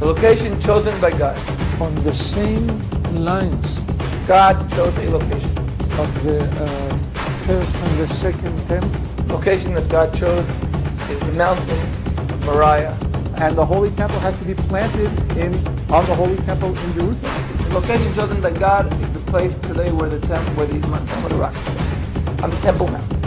[0.00, 1.38] The location chosen by God.
[1.80, 2.66] On the same
[3.14, 3.82] lines
[4.26, 5.56] God chose a location.
[6.02, 6.98] of the uh,
[7.46, 9.00] first and the second temple.
[9.28, 10.48] Location that God chose
[11.10, 11.82] is the mountain
[12.32, 12.96] of Moriah.
[13.40, 15.54] and the holy temple has to be planted in
[15.90, 17.34] on the holy temple in Jerusalem.
[17.68, 21.28] The location chosen by God is the place today where the temple, where the of
[21.28, 21.54] the Rock.
[22.42, 23.19] On the Temple Mount.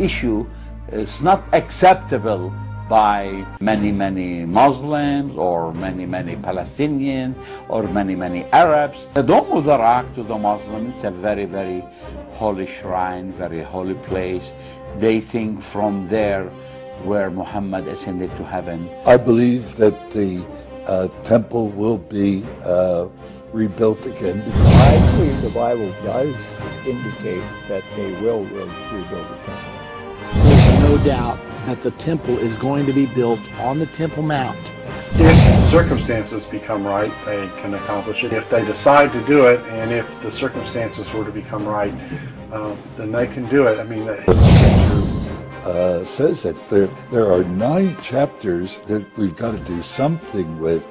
[0.00, 0.46] Issue
[0.90, 2.52] is not acceptable
[2.88, 7.36] by many, many Muslims or many, many Palestinians
[7.68, 9.06] or many, many Arabs.
[9.14, 11.84] The Dome of the Rock to the Muslims is a very, very
[12.34, 14.50] holy shrine, very holy place.
[14.96, 16.50] They think from there
[17.06, 18.90] where Muhammad ascended to heaven.
[19.06, 20.44] I believe that the
[20.86, 23.06] uh, temple will be uh,
[23.52, 24.42] rebuilt again.
[24.42, 29.89] I believe the Bible does indicate that they will rebuild the temple.
[30.90, 34.58] There's no doubt that the temple is going to be built on the Temple Mount.
[35.12, 38.32] If circumstances become right, they can accomplish it.
[38.32, 41.94] If they decide to do it, and if the circumstances were to become right,
[42.50, 43.78] uh, then they can do it.
[43.78, 44.24] I mean, The
[45.64, 50.84] uh, says that there, there are nine chapters that we've got to do something with.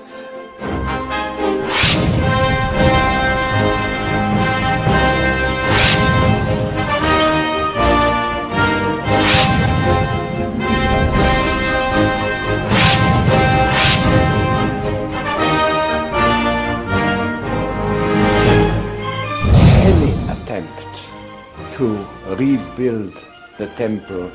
[21.80, 23.16] To rebuild
[23.58, 24.30] the temple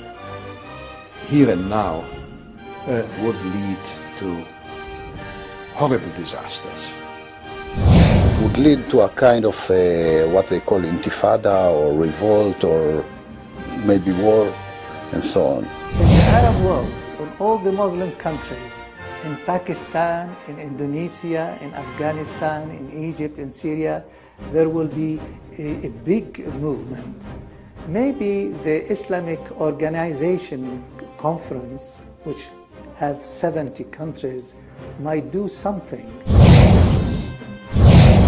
[1.29, 2.03] here and now
[2.89, 3.83] uh, would lead
[4.19, 4.43] to
[5.75, 6.83] horrible disasters.
[8.41, 13.05] would lead to a kind of uh, what they call intifada or revolt or
[13.85, 14.51] maybe war
[15.13, 15.65] and so on.
[15.65, 18.81] In the Arab world, in all the Muslim countries,
[19.25, 24.03] in Pakistan, in Indonesia, in Afghanistan, in Egypt, in Syria,
[24.51, 25.21] there will be
[25.59, 27.27] a, a big movement.
[27.87, 30.85] Maybe the Islamic Organization
[31.19, 32.49] Conference, which
[32.97, 34.55] have 70 countries,
[35.01, 36.11] might do something.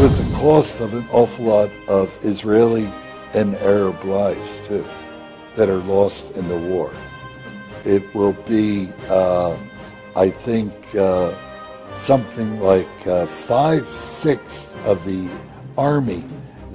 [0.01, 2.87] with the cost of an awful lot of Israeli
[3.33, 4.85] and Arab lives too
[5.57, 6.91] that are lost in the war.
[7.85, 9.57] It will be, uh,
[10.15, 11.33] I think, uh,
[11.97, 15.31] something like uh, five sixths of the
[15.79, 16.25] army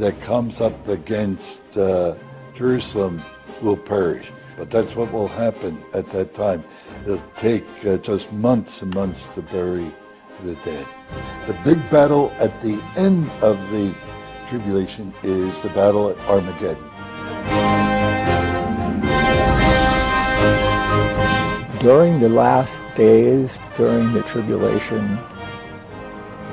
[0.01, 2.15] that comes up against uh,
[2.55, 3.21] Jerusalem
[3.61, 4.31] will perish.
[4.57, 6.63] But that's what will happen at that time.
[7.03, 9.91] It'll take uh, just months and months to bury
[10.43, 10.87] the dead.
[11.45, 13.93] The big battle at the end of the
[14.47, 16.89] tribulation is the battle at Armageddon.
[21.79, 25.19] During the last days, during the tribulation,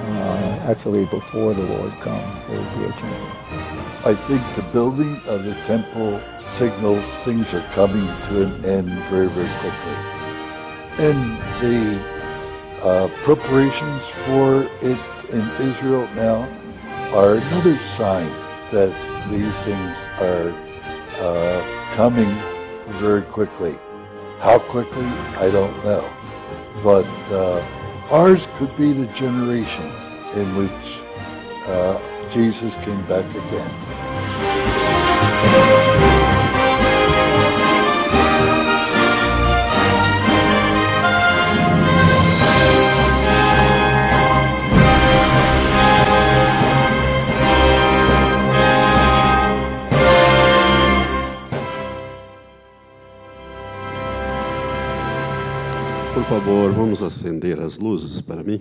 [0.09, 3.38] uh, actually before the Lord comes, there will be a change.
[4.05, 9.27] I think the building of the temple signals things are coming to an end very,
[9.27, 9.97] very quickly.
[10.99, 12.01] And the
[12.83, 14.99] uh, preparations for it
[15.31, 16.49] in Israel now
[17.13, 18.31] are another sign
[18.71, 18.95] that
[19.31, 20.55] these things are
[21.21, 22.31] uh, coming
[23.03, 23.77] very quickly.
[24.39, 25.07] How quickly,
[25.39, 26.09] I don't know.
[26.85, 27.65] But uh,
[28.13, 29.91] ours could be the generation
[30.37, 31.01] in which
[31.67, 33.89] uh, Jesus came back again.
[56.12, 58.61] Por favor, vamos acender as luzes para mim.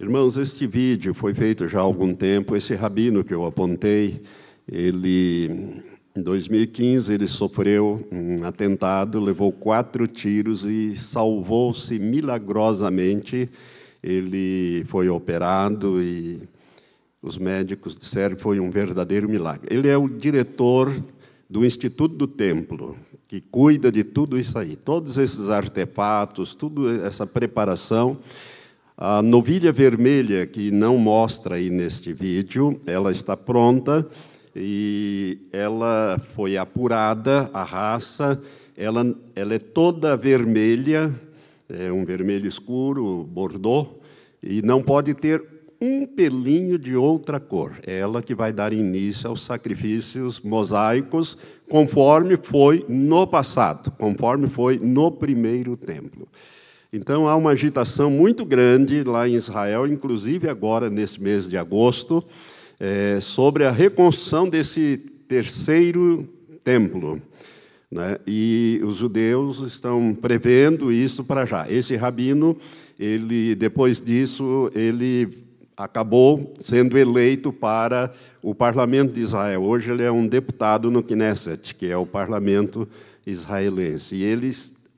[0.00, 2.56] Irmãos, este vídeo foi feito já há algum tempo.
[2.56, 4.22] Esse rabino que eu apontei,
[4.66, 5.82] ele,
[6.16, 13.50] em 2015, ele sofreu um atentado, levou quatro tiros e salvou-se milagrosamente.
[14.02, 16.40] Ele foi operado e
[17.20, 19.68] os médicos disseram que foi um verdadeiro milagre.
[19.70, 20.90] Ele é o diretor
[21.48, 22.96] do Instituto do Templo,
[23.28, 28.16] que cuida de tudo isso aí, todos esses artefatos, toda essa preparação.
[29.02, 34.06] A novilha vermelha, que não mostra aí neste vídeo, ela está pronta
[34.54, 38.38] e ela foi apurada, a raça,
[38.76, 41.18] ela, ela é toda vermelha,
[41.66, 43.86] é um vermelho escuro, bordô,
[44.42, 45.42] e não pode ter
[45.80, 47.80] um pelinho de outra cor.
[47.86, 51.38] É ela que vai dar início aos sacrifícios mosaicos,
[51.70, 56.28] conforme foi no passado, conforme foi no primeiro templo.
[56.92, 62.24] Então há uma agitação muito grande lá em Israel, inclusive agora nesse mês de agosto,
[62.80, 64.96] é, sobre a reconstrução desse
[65.28, 66.28] terceiro
[66.64, 67.22] templo.
[67.88, 68.18] Né?
[68.26, 71.70] E os judeus estão prevendo isso para já.
[71.70, 72.56] Esse rabino,
[72.98, 75.28] ele depois disso, ele
[75.76, 78.12] acabou sendo eleito para
[78.42, 79.62] o parlamento de Israel.
[79.62, 82.88] Hoje ele é um deputado no Knesset, que é o parlamento
[83.24, 84.16] israelense.
[84.16, 84.48] E ele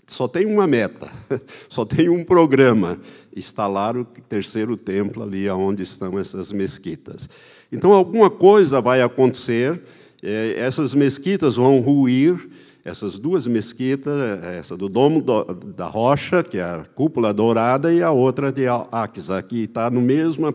[0.06, 1.10] só tem uma meta,
[1.68, 2.98] só tem um programa:
[3.34, 7.28] instalar o terceiro templo ali onde estão essas mesquitas.
[7.70, 9.80] Então, alguma coisa vai acontecer,
[10.22, 12.50] eh, essas mesquitas vão ruir,
[12.84, 14.18] essas duas mesquitas,
[14.58, 19.40] essa do Domo da Rocha, que é a cúpula dourada, e a outra de Aqsa,
[19.40, 20.52] que está no mesmo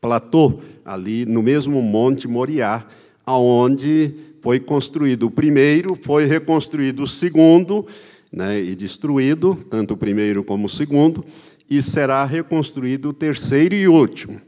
[0.00, 2.86] platô, ali no mesmo monte Moriá,
[3.26, 7.86] aonde foi construído o primeiro, foi reconstruído o segundo,
[8.32, 11.24] né, e destruído, tanto o primeiro como o segundo,
[11.68, 14.40] e será reconstruído o terceiro e último.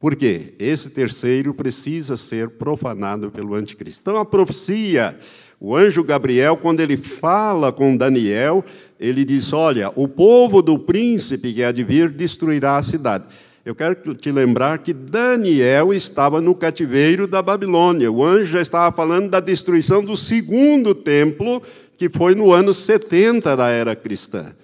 [0.00, 0.54] Por quê?
[0.58, 4.00] Esse terceiro precisa ser profanado pelo anticristo.
[4.00, 5.18] Então, a profecia,
[5.58, 8.64] o anjo Gabriel, quando ele fala com Daniel,
[9.00, 13.24] ele diz: Olha, o povo do príncipe que há de vir destruirá a cidade.
[13.64, 18.10] Eu quero te lembrar que Daniel estava no cativeiro da Babilônia.
[18.10, 21.60] O anjo já estava falando da destruição do segundo templo,
[21.98, 24.54] que foi no ano 70 da era cristã.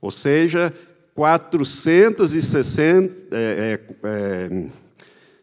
[0.00, 0.72] Ou seja,
[1.14, 4.66] 460, é, é,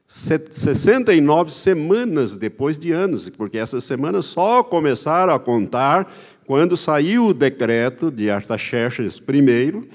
[0.08, 6.12] 69 semanas depois de anos, porque essas semanas só começaram a contar
[6.48, 9.88] quando saiu o decreto de Artaxerxes I,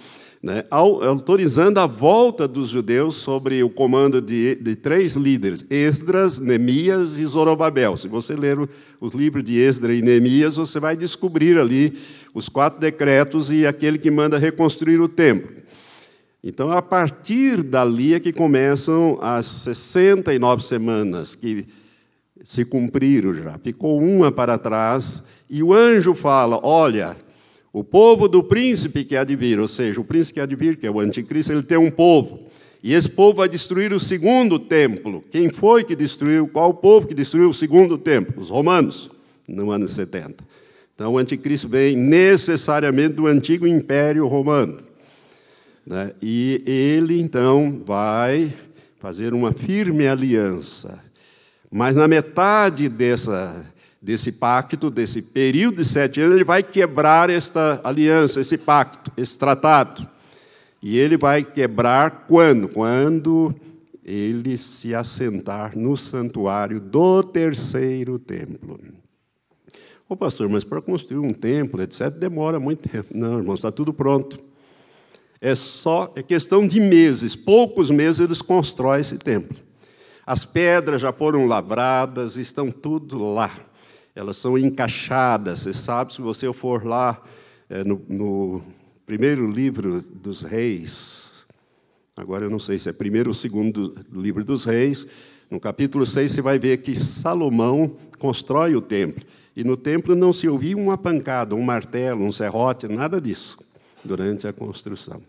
[0.43, 7.19] né, autorizando a volta dos judeus sobre o comando de, de, três líderes, Esdras, Neemias
[7.19, 7.97] e Zorobabel.
[7.99, 8.59] Se você ler
[9.01, 11.99] os livros de Esdras e Neemias, você vai descobrir ali
[12.33, 15.61] os quatro decretos e aquele que manda reconstruir o templo.
[16.43, 21.67] Então, a partir dali é que começam as 69 semanas que
[22.43, 23.59] se cumpriram já.
[23.59, 27.15] Ficou uma para trás, e o anjo fala: Olha,
[27.73, 30.57] o povo do príncipe que há de vir, ou seja, o príncipe que há de
[30.57, 32.41] vir, que é o anticristo, ele tem um povo.
[32.83, 35.23] E esse povo vai destruir o segundo templo.
[35.31, 36.49] Quem foi que destruiu?
[36.49, 38.43] Qual o povo que destruiu o segundo templo?
[38.43, 39.11] Os romanos,
[39.47, 40.43] no ano 70.
[40.95, 44.79] Então, o anticristo vem necessariamente do antigo império romano.
[45.87, 46.13] Né?
[46.21, 48.53] E ele, então, vai
[48.99, 51.03] fazer uma firme aliança.
[51.71, 53.65] Mas na metade dessa,
[54.01, 59.39] desse pacto, desse período de sete anos, ele vai quebrar esta aliança, esse pacto, esse
[59.39, 60.09] tratado.
[60.83, 62.69] E ele vai quebrar quando?
[62.69, 63.55] Quando
[64.03, 68.81] ele se assentar no santuário do terceiro templo.
[70.09, 73.09] Ô pastor, mas para construir um templo, etc., demora muito tempo.
[73.15, 74.39] Não, irmãos, está tudo pronto.
[75.41, 79.57] É só é questão de meses, poucos meses eles constroem esse templo.
[80.27, 83.51] As pedras já foram lavradas, estão tudo lá.
[84.15, 85.61] Elas são encaixadas.
[85.61, 87.23] Você sabe, se você for lá
[87.69, 88.63] é, no, no
[89.07, 91.31] primeiro livro dos reis,
[92.17, 95.07] agora eu não sei se é primeiro ou segundo livro dos reis,
[95.51, 99.25] no capítulo 6 você vai ver que Salomão constrói o templo.
[99.57, 103.59] E no templo não se ouvia uma pancada, um martelo, um serrote, nada disso,
[104.05, 105.21] durante a construção.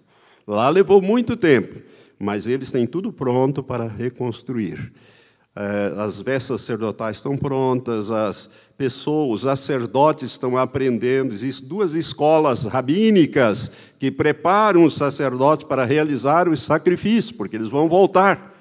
[0.45, 1.82] Lá levou muito tempo,
[2.19, 4.91] mas eles têm tudo pronto para reconstruir.
[5.53, 11.33] É, as vestes sacerdotais estão prontas, as pessoas, os sacerdotes estão aprendendo.
[11.33, 17.89] Existem duas escolas rabínicas que preparam os sacerdotes para realizar os sacrifícios, porque eles vão
[17.89, 18.51] voltar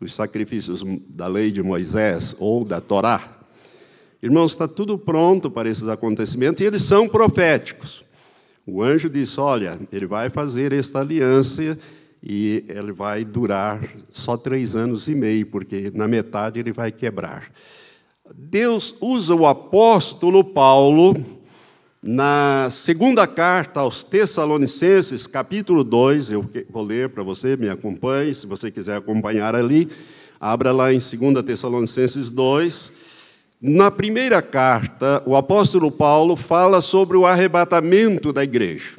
[0.00, 3.36] os sacrifícios da lei de Moisés ou da Torá.
[4.20, 8.04] Irmãos, está tudo pronto para esses acontecimentos e eles são proféticos.
[8.66, 11.78] O anjo disse: Olha, ele vai fazer esta aliança
[12.28, 17.52] e ele vai durar só três anos e meio, porque na metade ele vai quebrar.
[18.34, 21.14] Deus usa o apóstolo Paulo
[22.02, 28.44] na segunda carta aos Tessalonicenses, capítulo 2, eu vou ler para você, me acompanhe, se
[28.44, 29.88] você quiser acompanhar ali,
[30.40, 32.92] abra lá em 2 Tessalonicenses 2.
[33.60, 38.98] Na primeira carta, o apóstolo Paulo fala sobre o arrebatamento da igreja,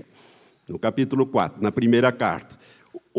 [0.65, 2.56] no capítulo 4, na primeira carta.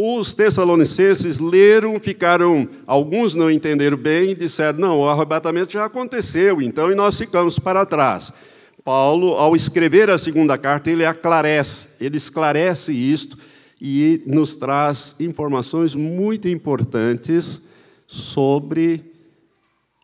[0.01, 6.62] Os tessalonicenses leram, ficaram, alguns não entenderam bem e disseram: não, o arrebatamento já aconteceu,
[6.62, 8.32] então, e nós ficamos para trás.
[8.84, 13.36] Paulo, ao escrever a segunda carta, ele aclarece, ele esclarece isto
[13.80, 17.61] e nos traz informações muito importantes
[18.07, 19.05] sobre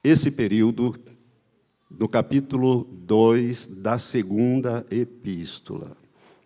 [0.02, 0.96] esse período
[1.88, 6.03] no capítulo 2 da segunda epístola.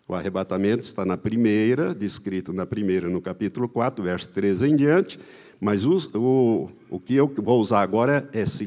[0.09, 5.19] O arrebatamento está na primeira, descrito na primeira, no capítulo 4, verso 13 em diante,
[5.61, 8.57] mas o, o, o que eu vou usar agora é 2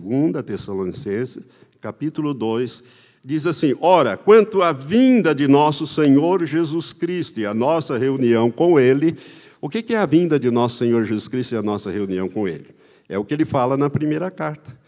[0.47, 1.43] Tessalonicenses,
[1.80, 2.84] capítulo 2,
[3.24, 8.49] diz assim: Ora, quanto à vinda de nosso Senhor Jesus Cristo e a nossa reunião
[8.49, 9.16] com Ele,
[9.61, 12.47] o que é a vinda de nosso Senhor Jesus Cristo e a nossa reunião com
[12.47, 12.68] Ele?
[13.09, 14.78] É o que ele fala na primeira carta.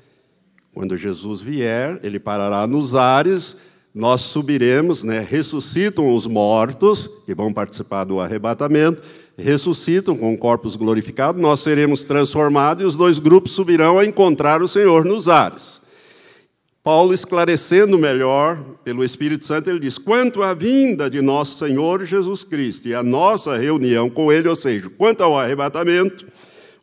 [0.72, 3.56] Quando Jesus vier, ele parará nos ares,
[3.94, 5.24] nós subiremos, né?
[5.28, 9.02] ressuscitam os mortos, que vão participar do arrebatamento,
[9.38, 14.68] ressuscitam com corpos glorificados, nós seremos transformados e os dois grupos subirão a encontrar o
[14.68, 15.80] Senhor nos ares.
[16.82, 22.44] Paulo, esclarecendo melhor pelo Espírito Santo, ele diz: quanto à vinda de nosso Senhor Jesus
[22.44, 26.26] Cristo e a nossa reunião com Ele, ou seja, quanto ao arrebatamento,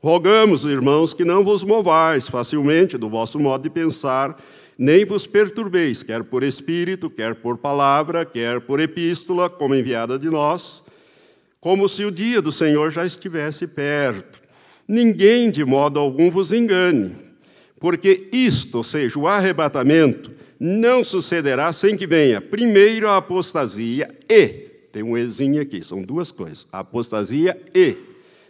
[0.04, 4.36] Rogamos, irmãos, que não vos movais facilmente do vosso modo de pensar,
[4.82, 10.28] nem vos perturbeis, quer por espírito, quer por palavra, quer por epístola, como enviada de
[10.28, 10.82] nós,
[11.60, 14.42] como se o dia do Senhor já estivesse perto.
[14.88, 17.16] Ninguém de modo algum vos engane,
[17.80, 24.48] porque isto, ou seja, o arrebatamento, não sucederá sem que venha primeiro a apostasia e,
[24.92, 27.98] tem um ezinho aqui, são duas coisas, apostasia e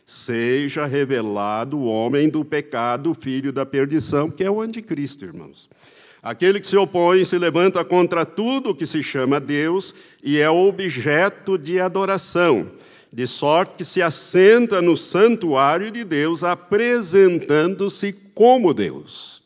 [0.05, 5.69] seja revelado o homem do pecado, filho da perdição, que é o anticristo, irmãos.
[6.21, 11.57] Aquele que se opõe se levanta contra tudo que se chama Deus e é objeto
[11.57, 12.67] de adoração,
[13.11, 19.41] de sorte que se assenta no santuário de Deus, apresentando-se como Deus.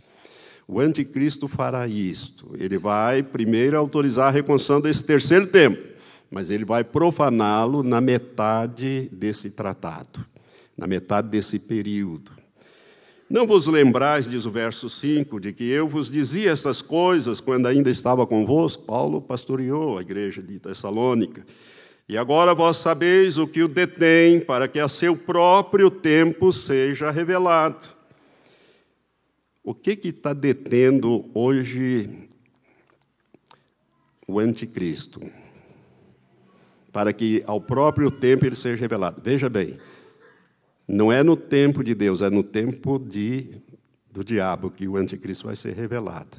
[0.68, 2.52] O anticristo fará isto.
[2.60, 5.84] Ele vai primeiro autorizar a reconstrução desse terceiro templo,
[6.30, 10.26] mas ele vai profaná-lo na metade desse tratado
[10.78, 12.32] na metade desse período.
[13.28, 17.66] Não vos lembrais, diz o verso 5, de que eu vos dizia essas coisas quando
[17.66, 18.84] ainda estava convosco?
[18.84, 21.44] Paulo pastoreou a igreja de Tessalônica.
[22.08, 27.10] E agora vós sabeis o que o detém, para que a seu próprio tempo seja
[27.10, 27.90] revelado.
[29.64, 32.28] O que está detendo hoje
[34.28, 35.20] o anticristo?
[36.94, 39.20] Para que ao próprio tempo ele seja revelado.
[39.24, 39.80] Veja bem,
[40.88, 43.50] não é no tempo de Deus, é no tempo de,
[44.12, 46.38] do diabo que o anticristo vai ser revelado.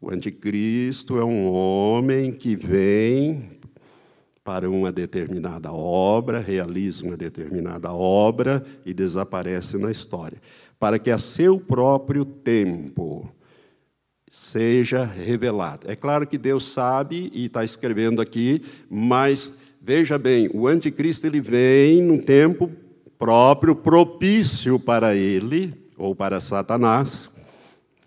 [0.00, 3.50] O anticristo é um homem que vem
[4.44, 10.40] para uma determinada obra, realiza uma determinada obra e desaparece na história,
[10.78, 13.28] para que a seu próprio tempo
[14.30, 15.90] seja revelado.
[15.90, 21.40] É claro que Deus sabe e está escrevendo aqui, mas veja bem, o anticristo ele
[21.40, 22.70] vem num tempo
[23.18, 27.30] próprio, propício para ele, ou para Satanás,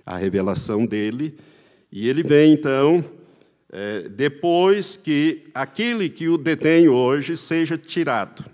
[0.05, 1.37] a revelação dele,
[1.91, 3.03] e ele vem então
[3.71, 8.45] é, depois que aquele que o detém hoje seja tirado.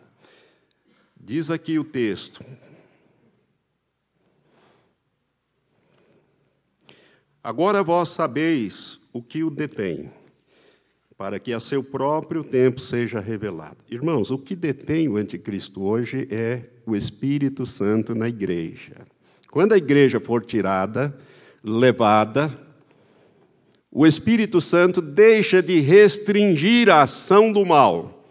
[1.20, 2.44] Diz aqui o texto.
[7.44, 10.12] Agora vós sabeis o que o detém,
[11.18, 13.78] para que a seu próprio tempo seja revelado.
[13.90, 19.08] Irmãos, o que detém o anticristo hoje é o Espírito Santo na igreja.
[19.50, 21.18] Quando a igreja for tirada,
[21.64, 22.52] levada,
[23.90, 28.26] o Espírito Santo deixa de restringir a ação do mal.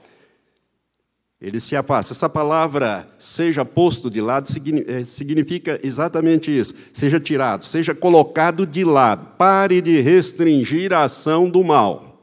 [1.41, 2.13] Ele se afasta.
[2.13, 4.49] Essa palavra seja posto de lado
[4.87, 6.75] eh, significa exatamente isso.
[6.93, 9.37] Seja tirado, seja colocado de lado.
[9.39, 12.14] Pare de restringir a ação do mal.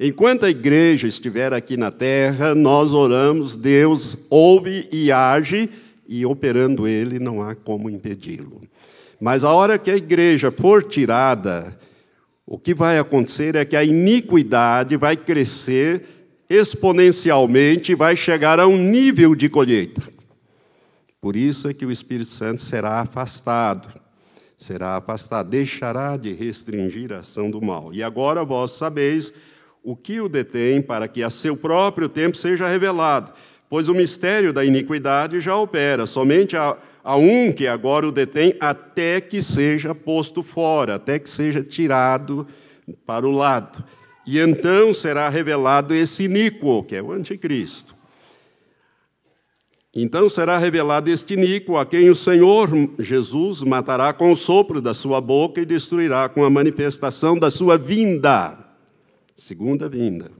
[0.00, 5.68] Enquanto a igreja estiver aqui na terra, nós oramos, Deus ouve e age,
[6.06, 8.62] e operando Ele não há como impedi-lo.
[9.20, 11.76] Mas a hora que a igreja for tirada,
[12.46, 16.04] o que vai acontecer é que a iniquidade vai crescer
[16.48, 20.02] exponencialmente e vai chegar a um nível de colheita.
[21.20, 23.88] Por isso é que o Espírito Santo será afastado.
[24.56, 27.92] Será afastado, deixará de restringir a ação do mal.
[27.92, 29.32] E agora vós sabeis
[29.90, 33.32] o que o detém para que a seu próprio tempo seja revelado,
[33.70, 36.76] pois o mistério da iniquidade já opera, somente a
[37.08, 42.46] a um que agora o detém, até que seja posto fora, até que seja tirado
[43.06, 43.82] para o lado.
[44.26, 47.96] E então será revelado esse iníquo, que é o anticristo.
[49.94, 52.68] Então será revelado este iníquo, a quem o Senhor
[52.98, 57.78] Jesus matará com o sopro da sua boca e destruirá com a manifestação da sua
[57.78, 58.67] vinda.
[59.38, 60.32] Segunda vinda.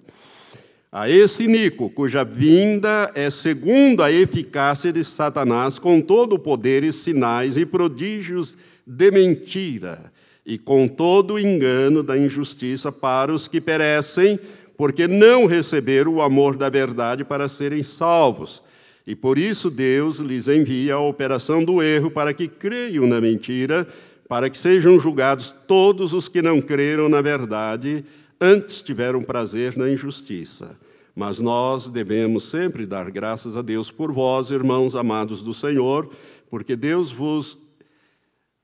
[0.91, 6.83] A esse Nico, cuja vinda é segundo a eficácia de Satanás, com todo o poder
[6.83, 10.13] e sinais e prodígios de mentira,
[10.45, 14.37] e com todo o engano da injustiça para os que perecem,
[14.77, 18.61] porque não receberam o amor da verdade para serem salvos.
[19.07, 23.87] E por isso Deus lhes envia a operação do erro para que creiam na mentira,
[24.29, 28.05] para que sejam julgados todos os que não creram na verdade
[28.41, 30.79] antes tiveram prazer na injustiça.
[31.15, 36.11] Mas nós devemos sempre dar graças a Deus por vós, irmãos amados do Senhor,
[36.49, 37.59] porque Deus vos,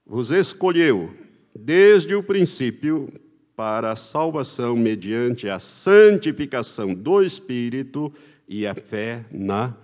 [0.06, 1.12] vos escolheu
[1.54, 3.12] desde o princípio
[3.56, 8.12] para a salvação mediante a santificação do Espírito
[8.48, 9.74] e a fé na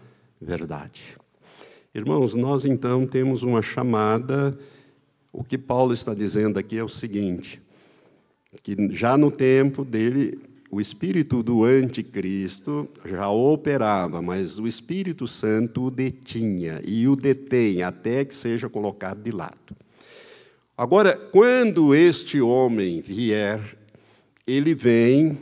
[0.41, 1.03] verdade.
[1.95, 4.57] Irmãos, nós então temos uma chamada.
[5.33, 7.61] O que Paulo está dizendo aqui é o seguinte:
[8.63, 10.39] que já no tempo dele,
[10.71, 17.83] o espírito do anticristo já operava, mas o Espírito Santo o detinha e o detém
[17.83, 19.77] até que seja colocado de lado.
[20.77, 23.77] Agora, quando este homem vier,
[24.47, 25.39] ele vem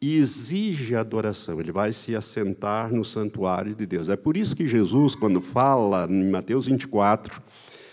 [0.00, 4.08] e exige adoração, ele vai se assentar no santuário de Deus.
[4.08, 7.42] É por isso que Jesus, quando fala em Mateus 24,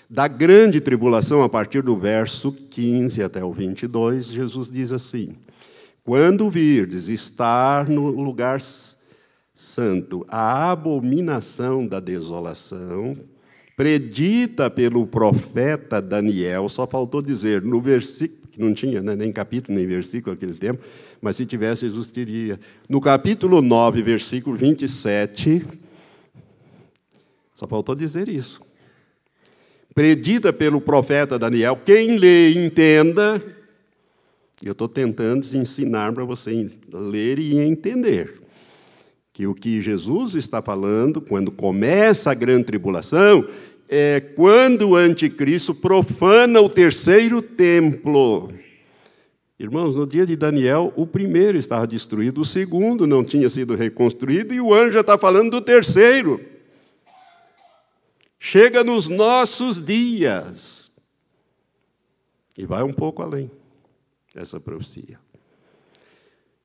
[0.09, 5.35] da grande tribulação, a partir do verso 15 até o 22, Jesus diz assim:
[6.03, 8.59] Quando virdes estar no lugar
[9.53, 13.15] santo a abominação da desolação,
[13.77, 19.77] predita pelo profeta Daniel, só faltou dizer no versículo, que não tinha né, nem capítulo
[19.77, 20.83] nem versículo naquele tempo,
[21.21, 22.59] mas se tivesse, Jesus teria.
[22.89, 25.63] No capítulo 9, versículo 27,
[27.53, 28.68] só faltou dizer isso
[29.99, 31.77] predita pelo profeta Daniel.
[31.85, 33.43] Quem lê entenda.
[34.63, 38.35] Eu estou tentando ensinar para você ler e entender
[39.33, 43.45] que o que Jesus está falando, quando começa a grande tribulação,
[43.89, 48.53] é quando o anticristo profana o terceiro templo.
[49.59, 54.53] Irmãos, no dia de Daniel, o primeiro estava destruído, o segundo não tinha sido reconstruído,
[54.53, 56.39] e o anjo já está falando do terceiro
[58.39, 60.91] chega nos nossos dias.
[62.57, 63.51] E vai um pouco além
[64.33, 65.19] essa profecia.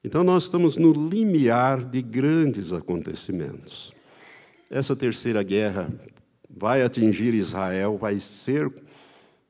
[0.02, 3.92] Então, nós estamos no limiar de grandes acontecimentos.
[4.70, 5.92] Essa terceira guerra
[6.48, 8.70] vai atingir Israel, vai ser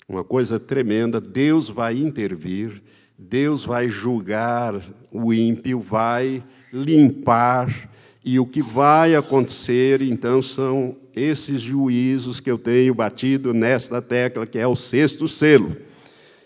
[0.09, 1.21] uma coisa tremenda.
[1.21, 2.83] Deus vai intervir,
[3.19, 7.91] Deus vai julgar o ímpio, vai limpar,
[8.25, 14.47] e o que vai acontecer então são esses juízos que eu tenho batido nesta tecla,
[14.47, 15.77] que é o sexto selo.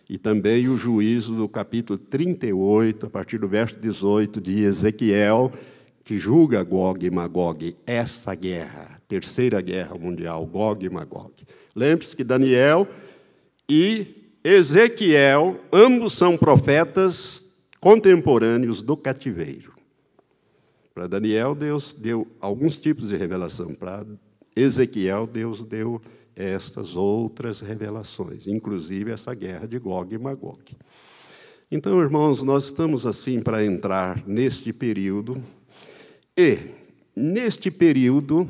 [0.09, 5.53] e também o juízo do capítulo 38, a partir do verso 18 de Ezequiel,
[6.03, 11.35] que julga Gog e Magog, essa guerra, terceira guerra mundial, Gog e Magog.
[11.77, 12.89] Lembre-se que Daniel
[13.69, 17.45] e Ezequiel, ambos são profetas
[17.79, 19.75] contemporâneos do cativeiro.
[20.95, 23.75] Para Daniel, Deus deu alguns tipos de revelação.
[23.75, 24.07] Para
[24.59, 26.01] Ezequiel, Deus deu
[26.35, 30.77] estas outras revelações, inclusive essa guerra de Gog e Magog.
[31.71, 35.43] Então, irmãos, nós estamos assim para entrar neste período,
[36.37, 36.59] e
[37.15, 38.49] neste período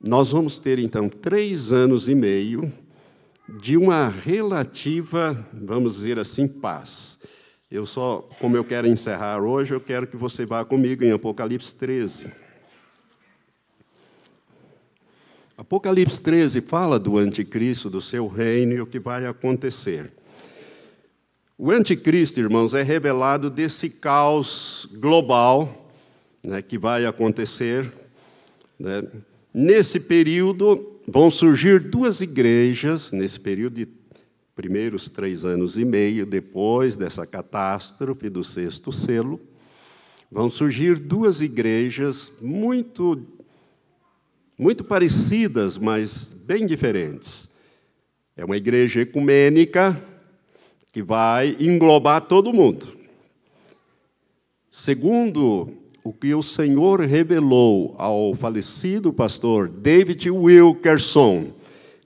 [0.00, 2.70] nós vamos ter então três anos e meio
[3.48, 7.18] de uma relativa, vamos dizer assim, paz.
[7.70, 11.74] Eu só, como eu quero encerrar hoje, eu quero que você vá comigo em Apocalipse
[11.74, 12.43] 13.
[15.56, 20.10] Apocalipse 13 fala do anticristo, do seu reino e o que vai acontecer.
[21.56, 25.92] O anticristo, irmãos, é revelado desse caos global
[26.42, 27.92] né, que vai acontecer.
[28.76, 29.04] Né.
[29.52, 33.88] Nesse período, vão surgir duas igrejas, nesse período de
[34.56, 39.40] primeiros três anos e meio, depois dessa catástrofe do sexto selo,
[40.32, 43.24] vão surgir duas igrejas muito
[44.58, 47.48] muito parecidas, mas bem diferentes.
[48.36, 50.00] É uma igreja ecumênica
[50.92, 52.86] que vai englobar todo mundo.
[54.70, 55.68] Segundo
[56.02, 61.46] o que o Senhor revelou ao falecido pastor David Wilkerson,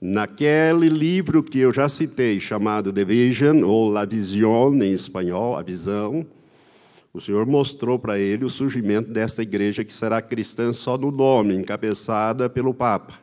[0.01, 5.61] naquele livro que eu já citei, chamado The Vision, ou La Vision em espanhol, a
[5.61, 6.25] visão,
[7.13, 11.55] o Senhor mostrou para ele o surgimento desta igreja que será cristã só no nome,
[11.55, 13.19] encabeçada pelo Papa.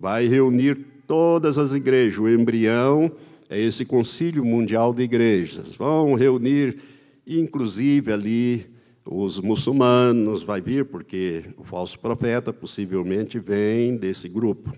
[0.00, 0.74] Vai reunir
[1.06, 3.12] todas as igrejas, o embrião
[3.48, 5.76] é esse concílio mundial de igrejas.
[5.76, 6.78] Vão reunir,
[7.26, 8.66] inclusive, ali
[9.04, 14.72] os muçulmanos, vai vir, porque o falso profeta possivelmente vem desse grupo.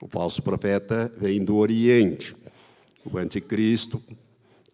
[0.00, 2.36] O falso profeta vem do Oriente.
[3.04, 4.02] O anticristo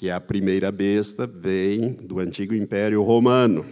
[0.02, 3.64] que a primeira besta, vem do antigo Império Romano.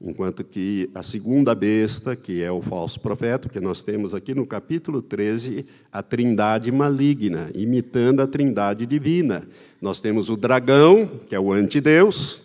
[0.00, 4.44] Enquanto que a segunda besta, que é o falso profeta, que nós temos aqui no
[4.44, 9.46] capítulo 13, a trindade maligna, imitando a trindade divina.
[9.80, 12.42] Nós temos o dragão, que é o antideus,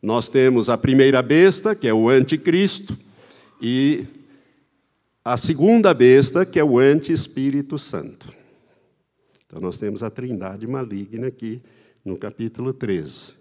[0.00, 2.96] nós temos a primeira besta, que é o anticristo,
[3.60, 4.04] e
[5.24, 8.38] a segunda besta, que é o anti-espírito santo.
[9.50, 11.60] Então, nós temos a trindade maligna aqui
[12.04, 13.34] no capítulo 13.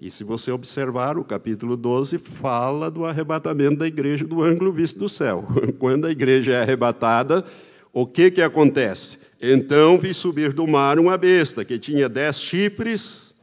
[0.00, 4.98] E se você observar, o capítulo 12 fala do arrebatamento da igreja do ângulo visto
[4.98, 5.46] do céu.
[5.78, 7.44] Quando a igreja é arrebatada,
[7.92, 9.18] o que, que acontece?
[9.38, 13.36] Então vi subir do mar uma besta que tinha dez chifres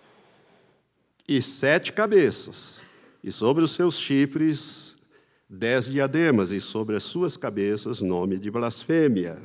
[1.28, 2.82] e sete cabeças,
[3.24, 4.96] e sobre os seus chifres
[5.48, 9.38] dez diademas, e sobre as suas cabeças nome de blasfêmia.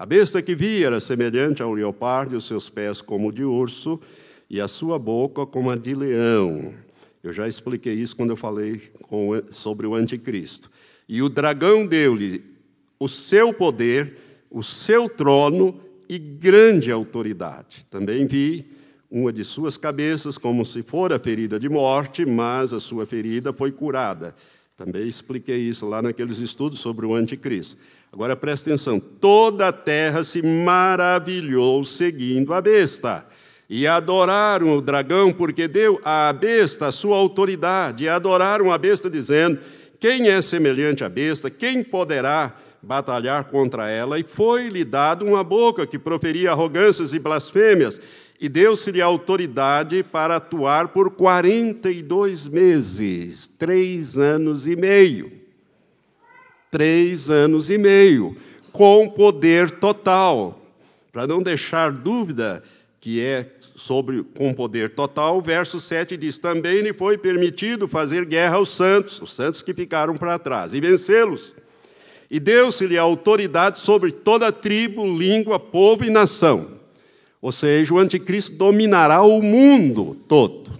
[0.00, 4.00] A besta que vi era semelhante ao leopardo, e os seus pés como de urso,
[4.48, 6.72] e a sua boca como a de leão.
[7.22, 8.90] Eu já expliquei isso quando eu falei
[9.50, 10.70] sobre o anticristo.
[11.06, 12.42] E o dragão deu-lhe
[12.98, 14.16] o seu poder,
[14.50, 15.78] o seu trono
[16.08, 17.84] e grande autoridade.
[17.90, 18.72] Também vi
[19.10, 23.70] uma de suas cabeças como se fora ferida de morte, mas a sua ferida foi
[23.70, 24.34] curada.
[24.78, 27.76] Também expliquei isso lá naqueles estudos sobre o anticristo.
[28.12, 33.26] Agora presta atenção: toda a terra se maravilhou seguindo a besta.
[33.72, 38.04] E adoraram o dragão, porque deu à besta a sua autoridade.
[38.04, 39.60] E adoraram a besta, dizendo:
[40.00, 41.48] Quem é semelhante à besta?
[41.48, 44.18] Quem poderá batalhar contra ela?
[44.18, 48.00] E foi-lhe dado uma boca que proferia arrogâncias e blasfêmias.
[48.40, 55.39] E deu-se-lhe autoridade para atuar por 42 meses, três anos e meio
[56.70, 58.36] três anos e meio,
[58.72, 60.60] com poder total.
[61.12, 62.62] Para não deixar dúvida
[63.00, 68.24] que é sobre com poder total, o verso 7 diz: Também lhe foi permitido fazer
[68.24, 71.56] guerra aos santos, os santos que ficaram para trás, e vencê-los.
[72.30, 76.78] E deu-se-lhe autoridade sobre toda tribo, língua, povo e nação.
[77.42, 80.79] Ou seja, o anticristo dominará o mundo todo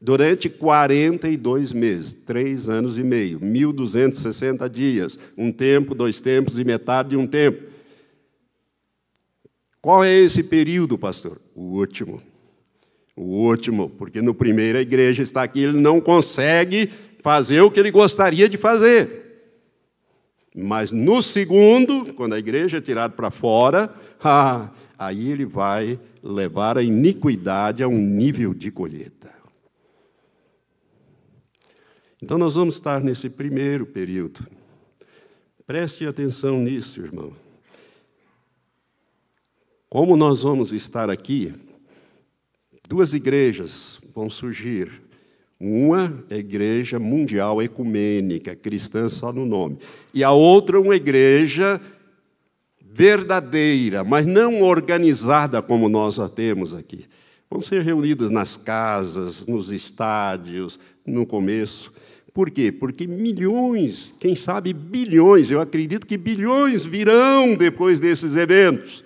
[0.00, 7.10] durante 42 meses, três anos e meio, 1.260 dias, um tempo, dois tempos e metade
[7.10, 7.64] de um tempo.
[9.80, 11.40] Qual é esse período, pastor?
[11.54, 12.22] O último.
[13.16, 16.90] O último, porque no primeiro a igreja está aqui, ele não consegue
[17.20, 19.26] fazer o que ele gostaria de fazer.
[20.54, 23.92] Mas no segundo, quando a igreja é tirada para fora,
[24.22, 29.37] ah, aí ele vai levar a iniquidade a um nível de colheita.
[32.22, 34.40] Então nós vamos estar nesse primeiro período.
[35.66, 37.32] Preste atenção nisso, irmão.
[39.88, 41.54] Como nós vamos estar aqui,
[42.88, 45.02] duas igrejas vão surgir.
[45.60, 49.78] Uma é igreja mundial ecumênica, cristã só no nome.
[50.12, 51.80] E a outra uma igreja
[52.80, 57.06] verdadeira, mas não organizada como nós a temos aqui.
[57.50, 61.92] Vão ser reunidas nas casas, nos estádios, no começo.
[62.38, 62.70] Por quê?
[62.70, 69.02] Porque milhões, quem sabe bilhões, eu acredito que bilhões virão depois desses eventos,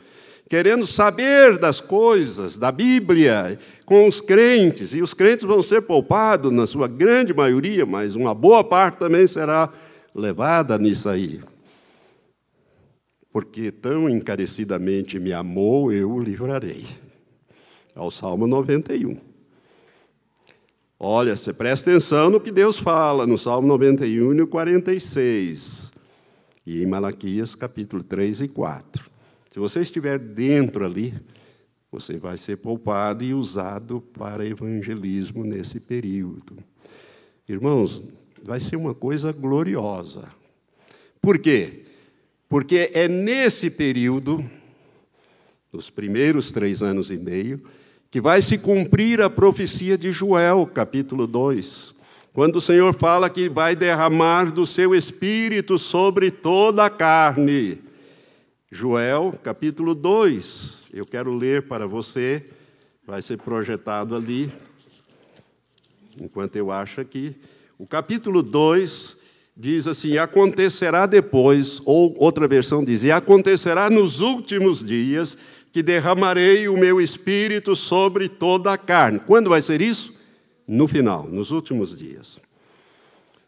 [0.51, 4.93] querendo saber das coisas, da Bíblia, com os crentes.
[4.93, 9.27] E os crentes vão ser poupados, na sua grande maioria, mas uma boa parte também
[9.27, 9.73] será
[10.15, 11.41] levada nisso aí.
[13.33, 16.85] Porque tão encarecidamente me amou, eu o livrarei.
[17.95, 19.32] Ao Salmo 91.
[21.05, 25.91] Olha, você presta atenção no que Deus fala no Salmo 91 e 46.
[26.65, 29.11] E em Malaquias, capítulo 3 e 4.
[29.51, 31.13] Se você estiver dentro ali,
[31.91, 36.57] você vai ser poupado e usado para evangelismo nesse período.
[37.49, 38.01] Irmãos,
[38.41, 40.29] vai ser uma coisa gloriosa.
[41.21, 41.83] Por quê?
[42.49, 44.49] Porque é nesse período,
[45.73, 47.61] nos primeiros três anos e meio,
[48.13, 51.95] que vai se cumprir a profecia de Joel, capítulo 2,
[52.31, 57.79] quando o Senhor fala que vai derramar do seu espírito sobre toda a carne.
[58.71, 62.45] Joel, capítulo 2, eu quero ler para você,
[63.07, 64.53] vai ser projetado ali,
[66.21, 67.35] enquanto eu acho aqui.
[67.79, 69.17] O capítulo 2
[69.57, 75.39] diz assim: acontecerá depois, ou outra versão diz, e acontecerá nos últimos dias
[75.73, 79.19] que derramarei o meu espírito sobre toda a carne.
[79.19, 80.15] Quando vai ser isso?
[80.69, 82.39] No final, nos últimos dias.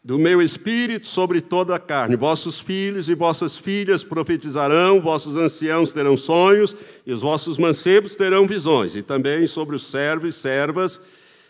[0.03, 2.15] Do meu espírito sobre toda a carne.
[2.15, 8.47] Vossos filhos e vossas filhas profetizarão, vossos anciãos terão sonhos, e os vossos mancebos terão
[8.47, 8.95] visões.
[8.95, 10.99] E também sobre os servos e servas,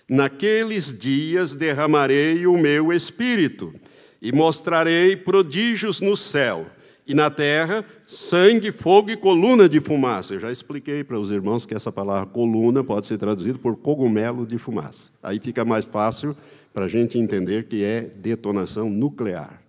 [0.10, 3.74] naqueles dias derramarei o meu espírito,
[4.22, 6.66] e mostrarei prodígios no céu
[7.08, 10.34] e na terra, sangue, fogo e coluna de fumaça.
[10.34, 14.46] Eu já expliquei para os irmãos que essa palavra coluna pode ser traduzida por cogumelo
[14.46, 15.12] de fumaça.
[15.22, 16.36] Aí fica mais fácil
[16.74, 19.62] para a gente entender que é detonação nuclear.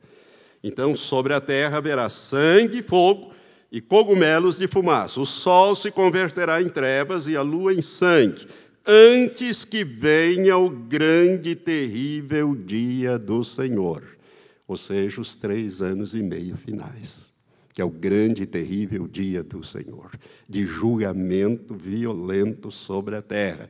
[0.64, 3.30] Então, sobre a terra haverá sangue, fogo
[3.70, 5.20] e cogumelos de fumaça.
[5.20, 8.48] O sol se converterá em trevas e a lua em sangue,
[8.84, 14.02] antes que venha o grande e terrível dia do Senhor,
[14.66, 17.25] ou seja, os três anos e meio finais
[17.76, 20.10] que é o grande e terrível dia do Senhor,
[20.48, 23.68] de julgamento violento sobre a terra.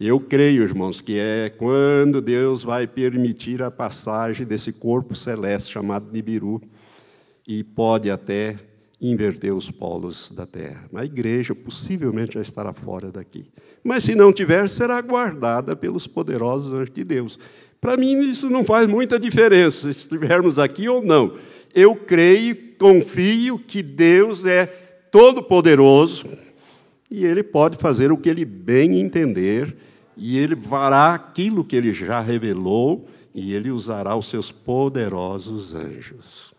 [0.00, 6.10] Eu creio, irmãos, que é quando Deus vai permitir a passagem desse corpo celeste chamado
[6.12, 6.60] Nibiru
[7.46, 8.58] e pode até
[9.00, 10.90] inverter os polos da terra.
[10.92, 13.46] A igreja possivelmente já estará fora daqui.
[13.84, 17.38] Mas se não tiver, será guardada pelos poderosos anjos de Deus.
[17.80, 21.34] Para mim, isso não faz muita diferença se estivermos aqui ou não
[21.76, 24.66] eu creio confio que Deus é
[25.10, 26.26] todo-poderoso
[27.10, 29.76] e Ele pode fazer o que Ele bem entender,
[30.16, 36.54] e Ele fará aquilo que Ele já revelou, e Ele usará os seus poderosos anjos.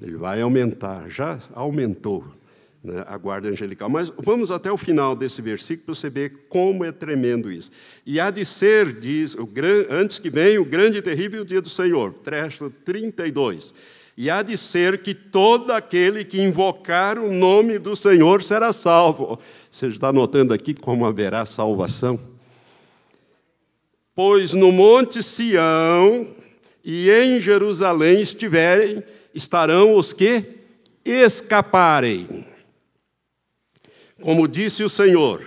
[0.00, 2.24] Ele vai aumentar, já aumentou
[2.82, 3.88] né, a guarda angelical.
[3.88, 7.70] Mas vamos até o final desse versículo para você ver como é tremendo isso.
[8.04, 11.62] E há de ser, diz, o gran, antes que venha o grande e terrível dia
[11.62, 13.72] do Senhor, trecho 32.
[14.16, 19.38] E há de ser que todo aquele que invocar o nome do Senhor será salvo.
[19.70, 22.18] Você está notando aqui como haverá salvação?
[24.14, 26.28] Pois no monte Sião
[26.84, 29.02] e em Jerusalém estiverem,
[29.34, 30.44] estarão os que
[31.04, 32.44] escaparem
[34.24, 35.44] como disse o Senhor,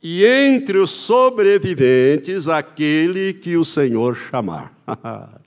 [0.00, 4.72] e entre os sobreviventes, aquele que o Senhor chamar.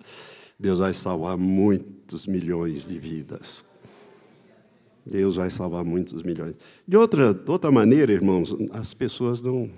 [0.60, 1.38] Deus vai salvar
[2.14, 3.64] muitos milhões de vidas.
[5.06, 6.56] Deus vai salvar muitos milhões.
[6.88, 9.70] De outra, de outra maneira, irmãos, as pessoas não,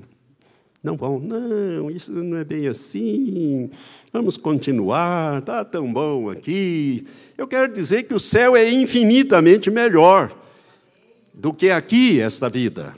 [0.84, 3.72] não vão, não, isso não é bem assim,
[4.12, 7.08] vamos continuar, está tão bom aqui.
[7.38, 10.38] Eu quero dizer que o céu é infinitamente melhor
[11.34, 12.96] do que aqui esta vida.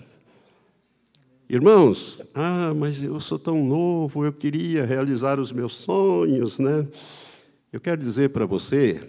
[1.50, 6.86] Irmãos, ah, mas eu sou tão novo, eu queria realizar os meus sonhos, né?
[7.72, 9.02] Eu quero dizer para você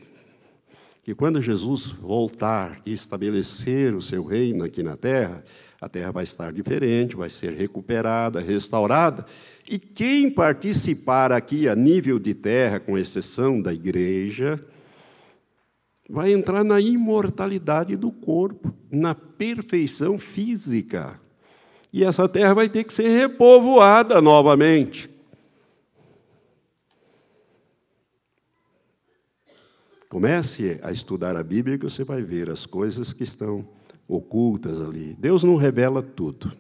[1.09, 5.43] que quando Jesus voltar e estabelecer o seu reino aqui na terra,
[5.81, 9.25] a terra vai estar diferente, vai ser recuperada, restaurada,
[9.67, 14.61] e quem participar aqui a nível de terra, com exceção da igreja,
[16.11, 21.19] vai entrar na imortalidade do corpo, na perfeição física.
[21.91, 25.09] E essa terra vai ter que ser repovoada novamente.
[30.09, 33.67] Comece a estudar a Bíblia que você vai ver as coisas que estão
[34.09, 35.15] ocultas ali.
[35.19, 36.51] Deus não revela tudo.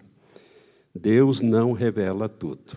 [0.94, 2.76] Deus não revela tudo.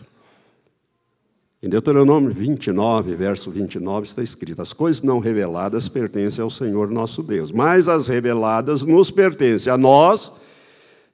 [1.61, 7.21] Em Deuteronômio 29, verso 29, está escrito: As coisas não reveladas pertencem ao Senhor nosso
[7.21, 10.31] Deus, mas as reveladas nos pertencem a nós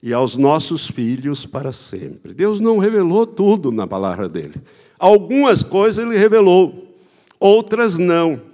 [0.01, 2.33] e aos nossos filhos para sempre.
[2.33, 4.55] Deus não revelou tudo na palavra dele.
[4.97, 6.95] Algumas coisas ele revelou,
[7.39, 8.46] outras não.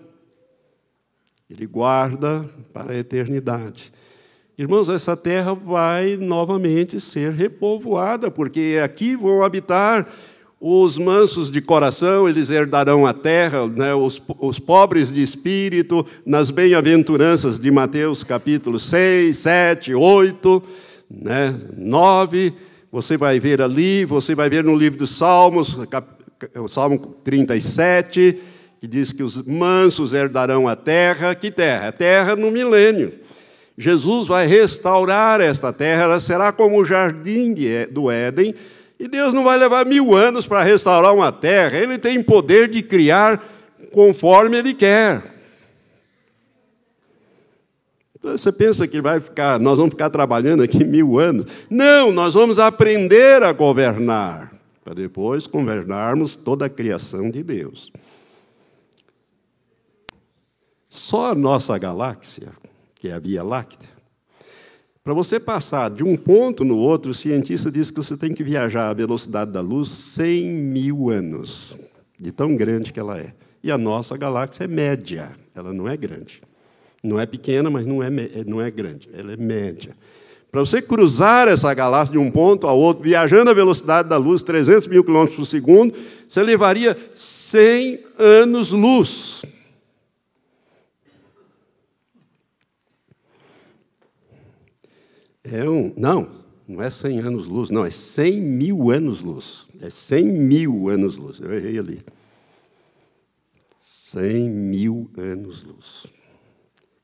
[1.56, 3.93] Ele guarda para a eternidade.
[4.58, 10.08] Irmãos, essa terra vai novamente ser repovoada, porque aqui vão habitar
[10.60, 13.93] os mansos de coração, eles herdarão a terra, né?
[13.93, 20.64] os, os pobres de espírito, nas bem-aventuranças de Mateus capítulo 6, 7, 8,
[21.12, 21.56] né?
[21.78, 22.54] 9.
[22.91, 26.08] Você vai ver ali, você vai ver no livro dos Salmos, cap,
[26.56, 28.39] o Salmo 37,
[28.84, 31.34] que diz que os mansos herdarão a terra.
[31.34, 31.90] Que terra?
[31.94, 33.14] Terra no milênio.
[33.78, 37.56] Jesus vai restaurar esta terra, ela será como o jardim
[37.90, 38.54] do Éden,
[39.00, 42.82] e Deus não vai levar mil anos para restaurar uma terra, Ele tem poder de
[42.84, 43.42] criar
[43.94, 45.24] conforme Ele quer.
[48.22, 51.46] Você pensa que vai ficar, nós vamos ficar trabalhando aqui mil anos?
[51.70, 54.52] Não, nós vamos aprender a governar,
[54.84, 57.90] para depois governarmos toda a criação de Deus.
[60.94, 62.50] Só a nossa galáxia,
[62.94, 63.89] que é a Via Láctea,
[65.04, 68.44] para você passar de um ponto no outro, o cientista diz que você tem que
[68.44, 71.76] viajar à velocidade da luz 100 mil anos,
[72.20, 73.34] de tão grande que ela é.
[73.64, 76.44] E a nossa galáxia é média, ela não é grande.
[77.04, 78.12] Não é pequena, mas não é,
[78.46, 79.98] não é grande, ela é média.
[80.52, 84.44] Para você cruzar essa galáxia de um ponto ao outro, viajando à velocidade da luz,
[84.44, 85.96] 300 mil quilômetros por segundo,
[86.28, 89.41] você levaria 100 anos-luz.
[95.54, 96.32] É um, não,
[96.68, 99.68] não é 100 anos-luz, não, é 100 mil anos-luz.
[99.80, 102.04] É 100 mil anos-luz, eu errei ali.
[103.80, 106.08] 100 mil anos-luz.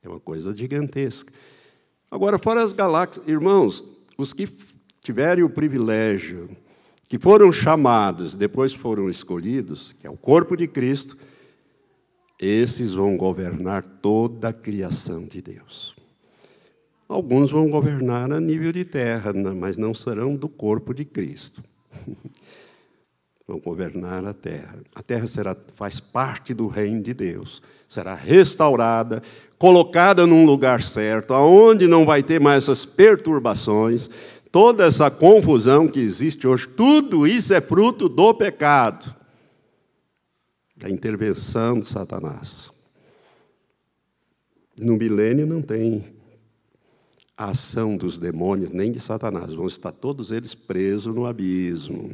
[0.01, 1.31] É uma coisa gigantesca.
[2.09, 3.83] Agora, fora as galáxias, irmãos,
[4.17, 4.47] os que
[4.99, 6.49] tiverem o privilégio,
[7.07, 11.15] que foram chamados, depois foram escolhidos, que é o corpo de Cristo,
[12.39, 15.98] esses vão governar toda a criação de Deus.
[17.09, 21.63] Alguns vão governar a nível de terra, mas não serão do corpo de Cristo.
[23.47, 24.77] vão governar a terra.
[24.93, 27.63] A terra será, faz parte do reino de Deus.
[27.87, 29.23] Será restaurada,
[29.57, 34.07] colocada num lugar certo, aonde não vai ter mais essas perturbações,
[34.51, 36.67] toda essa confusão que existe hoje.
[36.67, 39.15] Tudo isso é fruto do pecado,
[40.75, 42.69] da intervenção de Satanás.
[44.79, 46.18] No milênio não tem
[47.39, 49.53] a ação dos demônios, nem de Satanás.
[49.53, 52.13] Vão estar todos eles presos no abismo.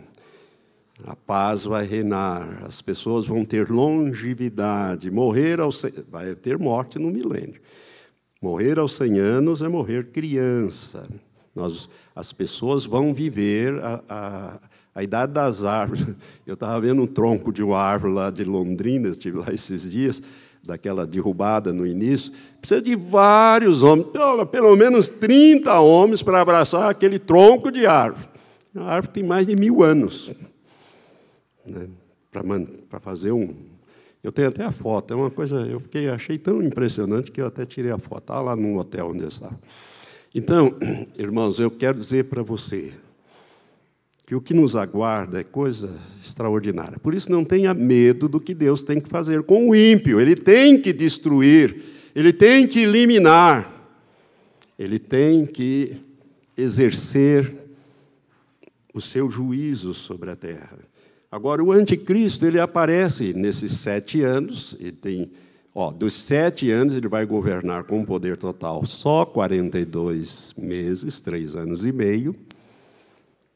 [1.03, 7.09] A paz vai reinar, as pessoas vão ter longevidade, morrer aos vai ter morte no
[7.09, 7.59] milênio.
[8.39, 11.09] Morrer aos 100 anos é morrer criança.
[11.55, 14.59] Nós, as pessoas vão viver a, a,
[14.93, 16.05] a idade das árvores.
[16.45, 20.21] Eu estava vendo um tronco de uma árvore lá de Londrina, estive lá esses dias,
[20.65, 26.89] daquela derrubada no início, precisa de vários homens, pelo, pelo menos 30 homens para abraçar
[26.89, 28.27] aquele tronco de árvore.
[28.75, 30.33] A árvore tem mais de mil anos.
[31.65, 31.87] Né,
[32.89, 33.53] para fazer um.
[34.21, 37.45] Eu tenho até a foto, é uma coisa, eu fiquei, achei tão impressionante que eu
[37.45, 38.23] até tirei a foto.
[38.23, 39.57] Estava lá no hotel onde eu estava.
[40.33, 40.75] Então,
[41.17, 42.91] irmãos, eu quero dizer para você,
[44.25, 45.89] que o que nos aguarda é coisa
[46.21, 46.97] extraordinária.
[46.97, 50.19] Por isso, não tenha medo do que Deus tem que fazer com o ímpio.
[50.19, 51.83] Ele tem que destruir,
[52.15, 53.71] ele tem que eliminar,
[54.79, 55.97] ele tem que
[56.57, 57.55] exercer
[58.93, 60.79] o seu juízo sobre a terra.
[61.31, 65.31] Agora, o anticristo, ele aparece nesses sete anos, ele tem,
[65.73, 71.85] ó, dos sete anos ele vai governar com poder total só 42 meses, três anos
[71.85, 72.35] e meio,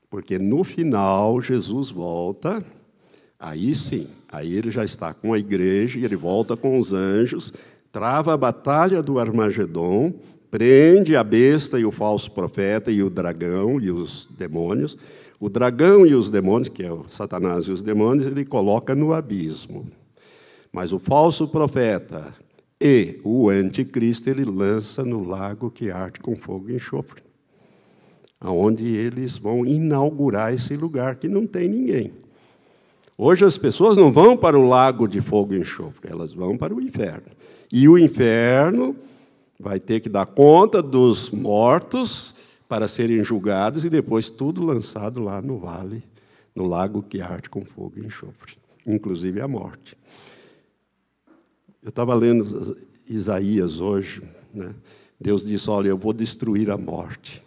[0.10, 2.64] porque no final Jesus volta,
[3.40, 7.54] aí sim, aí ele já está com a igreja e ele volta com os anjos,
[7.92, 10.14] trava a batalha do Armagedon,
[10.50, 14.98] prende a besta e o falso profeta e o dragão e os demônios.
[15.40, 19.14] O dragão e os demônios, que é o Satanás e os demônios, ele coloca no
[19.14, 19.88] abismo.
[20.72, 22.36] Mas o falso profeta
[22.82, 27.29] e o anticristo ele lança no lago que arde com fogo e enxofre.
[28.40, 32.14] Aonde eles vão inaugurar esse lugar que não tem ninguém.
[33.18, 36.74] Hoje as pessoas não vão para o lago de fogo e enxofre, elas vão para
[36.74, 37.28] o inferno.
[37.72, 38.96] E o inferno
[39.60, 42.34] vai ter que dar conta dos mortos
[42.68, 46.02] para serem julgados e depois tudo lançado lá no vale,
[46.56, 49.98] no lago que arde com fogo e enxofre, inclusive a morte.
[51.84, 52.78] Eu estava lendo
[53.08, 54.22] Isaías hoje,
[54.54, 54.74] né?
[55.20, 57.44] Deus disse: Olha, eu vou destruir a morte.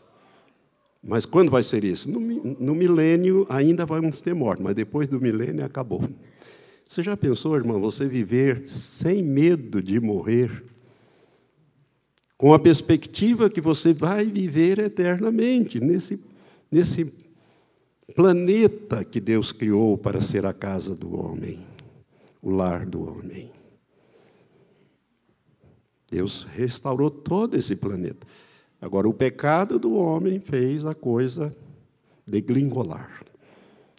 [1.03, 2.09] Mas quando vai ser isso?
[2.09, 6.09] No, no milênio ainda vamos ter morte, mas depois do milênio acabou.
[6.87, 10.63] Você já pensou, irmão, você viver sem medo de morrer?
[12.37, 16.21] Com a perspectiva que você vai viver eternamente nesse,
[16.71, 17.13] nesse
[18.15, 21.59] planeta que Deus criou para ser a casa do homem,
[22.41, 23.51] o lar do homem.
[26.11, 28.27] Deus restaurou todo esse planeta.
[28.83, 31.55] Agora, o pecado do homem fez a coisa
[32.27, 33.23] degringolar.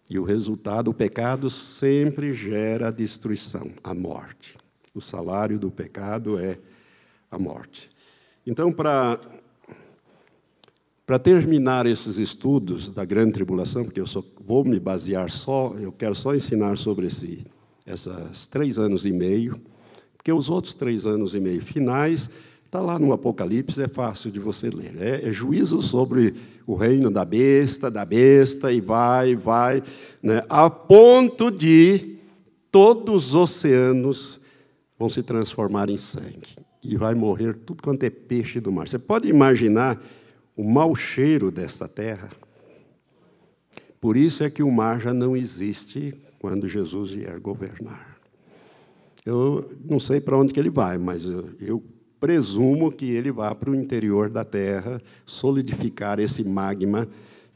[0.09, 4.57] E o resultado, o pecado sempre gera a destruição, a morte.
[4.93, 6.59] O salário do pecado é
[7.31, 7.89] a morte.
[8.45, 9.21] Então, para
[11.05, 15.91] para terminar esses estudos da grande tribulação, porque eu só vou me basear só, eu
[15.91, 17.45] quero só ensinar sobre esse,
[17.85, 19.61] esses três anos e meio,
[20.15, 22.29] porque os outros três anos e meio finais
[22.73, 24.95] Está lá no Apocalipse, é fácil de você ler.
[24.99, 26.33] É, é, juízo sobre
[26.65, 29.83] o reino da besta, da besta, e vai, vai,
[30.23, 32.17] né, a ponto de
[32.71, 34.41] todos os oceanos
[34.97, 36.55] vão se transformar em sangue.
[36.83, 38.87] E vai morrer tudo quanto é peixe do mar.
[38.87, 40.03] Você pode imaginar
[40.57, 42.31] o mau cheiro desta terra?
[44.01, 48.17] Por isso é que o mar já não existe quando Jesus vier governar.
[49.23, 51.83] Eu não sei para onde que ele vai, mas eu, eu
[52.23, 57.05] presumo que ele vá para o interior da Terra solidificar esse magma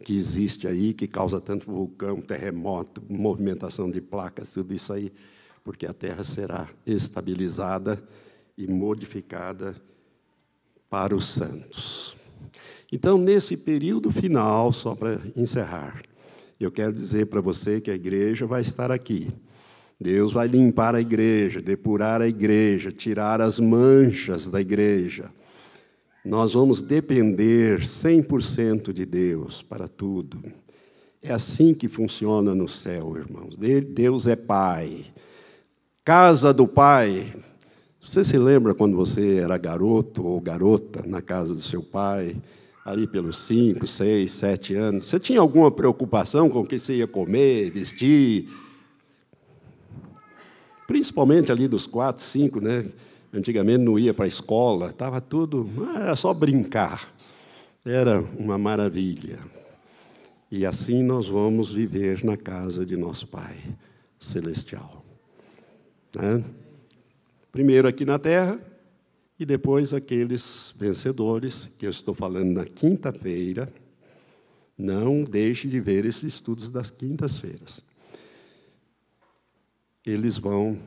[0.04, 5.10] que existe aí, que causa tanto vulcão, terremoto, movimentação de placas, tudo isso aí,
[5.64, 8.04] porque a Terra será estabilizada
[8.58, 9.74] e modificada
[10.90, 12.18] para os santos.
[12.92, 16.04] Então, nesse período final, só para encerrar,
[16.60, 19.30] eu quero dizer para você que a igreja vai estar aqui
[20.00, 25.32] Deus vai limpar a igreja, depurar a igreja, tirar as manchas da igreja.
[26.24, 30.44] Nós vamos depender 100% de Deus para tudo.
[31.22, 33.58] É assim que funciona no céu, irmãos.
[33.58, 35.06] Deus é Pai.
[36.06, 37.34] Casa do Pai.
[38.00, 42.38] Você se lembra quando você era garoto ou garota na casa do seu pai,
[42.86, 45.08] ali pelos cinco, seis, sete anos?
[45.08, 48.48] Você tinha alguma preocupação com o que você ia comer, vestir?
[50.88, 52.86] Principalmente ali dos quatro, cinco, né?
[53.34, 57.14] Antigamente não ia para a escola, estava tudo, era só brincar.
[57.86, 59.40] Era uma maravilha.
[60.50, 63.58] E assim nós vamos viver na casa de nosso Pai
[64.18, 65.06] Celestial.
[66.16, 66.42] Né?
[67.52, 68.58] Primeiro aqui na terra,
[69.38, 73.68] e depois aqueles vencedores, que eu estou falando na quinta-feira.
[74.78, 77.87] Não deixe de ver esses estudos das quintas-feiras
[80.12, 80.78] eles vão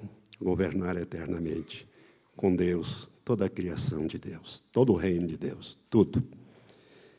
[0.40, 1.86] governar eternamente
[2.36, 6.22] com Deus, toda a criação de Deus, todo o reino de Deus, tudo.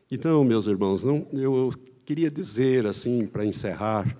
[0.09, 1.71] Então, meus irmãos, não, eu
[2.03, 4.17] queria dizer assim, para encerrar,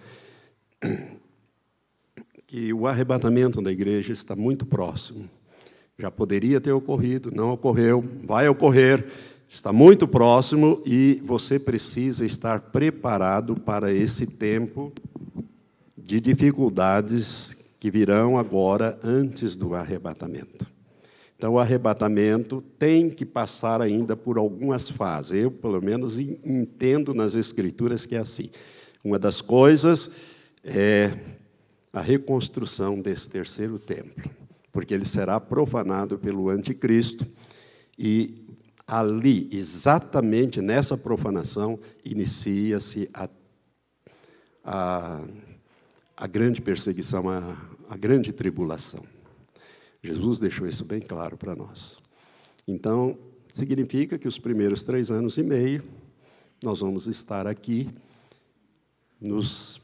[2.48, 5.30] que o arrebatamento da igreja está muito próximo.
[5.98, 9.06] Já poderia ter ocorrido, não ocorreu, vai ocorrer,
[9.48, 14.94] está muito próximo e você precisa estar preparado para esse tempo
[15.98, 20.68] de dificuldades que virão agora antes do arrebatamento.
[21.36, 25.44] Então, o arrebatamento tem que passar ainda por algumas fases.
[25.44, 28.52] Eu, pelo menos, entendo nas Escrituras que é assim.
[29.04, 30.12] Uma das coisas
[30.64, 31.12] é
[31.92, 34.30] a reconstrução desse terceiro templo,
[34.72, 37.26] porque ele será profanado pelo anticristo
[37.98, 38.46] e
[38.86, 43.28] ali, exatamente nessa profanação, inicia-se a,
[44.64, 45.22] a
[46.22, 47.58] a grande perseguição, a,
[47.90, 49.04] a grande tribulação.
[50.04, 51.98] Jesus deixou isso bem claro para nós.
[52.68, 53.18] Então,
[53.52, 55.84] significa que os primeiros três anos e meio,
[56.64, 57.90] nós vamos estar aqui
[59.20, 59.82] nos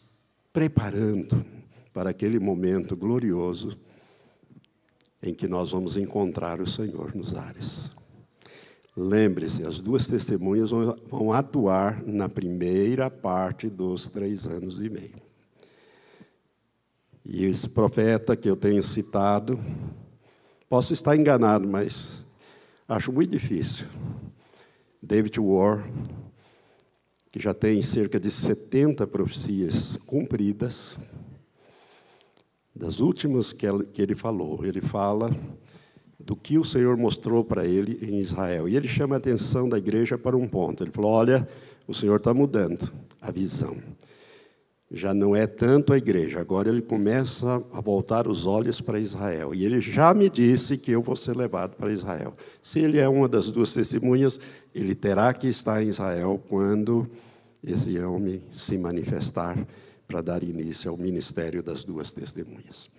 [0.53, 1.43] preparando
[1.91, 3.75] para aquele momento glorioso
[5.23, 7.89] em que nós vamos encontrar o Senhor nos ares.
[8.95, 15.26] Lembre-se, as duas testemunhas vão atuar na primeira parte dos três anos e meio.
[17.29, 19.59] E esse profeta que eu tenho citado,
[20.69, 22.25] posso estar enganado, mas
[22.87, 23.85] acho muito difícil.
[25.03, 25.85] David War,
[27.29, 30.97] que já tem cerca de 70 profecias cumpridas,
[32.73, 33.67] das últimas que
[33.97, 34.63] ele falou.
[34.63, 35.29] Ele fala
[36.17, 38.69] do que o Senhor mostrou para ele em Israel.
[38.69, 40.81] E ele chama a atenção da igreja para um ponto.
[40.81, 41.45] Ele falou: Olha,
[41.85, 42.89] o Senhor está mudando
[43.19, 43.75] a visão.
[44.89, 49.53] Já não é tanto a igreja, agora ele começa a voltar os olhos para Israel.
[49.53, 52.33] E ele já me disse que eu vou ser levado para Israel.
[52.61, 54.39] Se ele é uma das duas testemunhas,
[54.73, 57.05] ele terá que estar em Israel quando
[57.61, 59.57] esse homem se manifestar
[60.07, 62.89] para dar início ao ministério das duas testemunhas.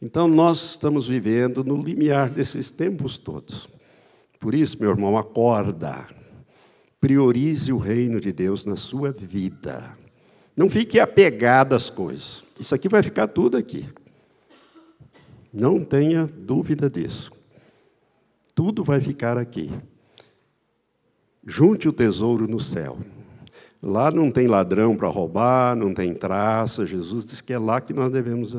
[0.00, 3.68] Então, nós estamos vivendo no limiar desses tempos todos.
[4.38, 6.08] Por isso, meu irmão, acorda.
[7.00, 9.97] Priorize o reino de Deus na sua vida.
[10.58, 12.42] Não fique apegado às coisas.
[12.58, 13.88] Isso aqui vai ficar tudo aqui.
[15.52, 17.30] Não tenha dúvida disso.
[18.56, 19.70] Tudo vai ficar aqui.
[21.46, 22.98] Junte o tesouro no céu.
[23.80, 26.84] Lá não tem ladrão para roubar, não tem traça.
[26.84, 28.56] Jesus diz que é lá que nós devemos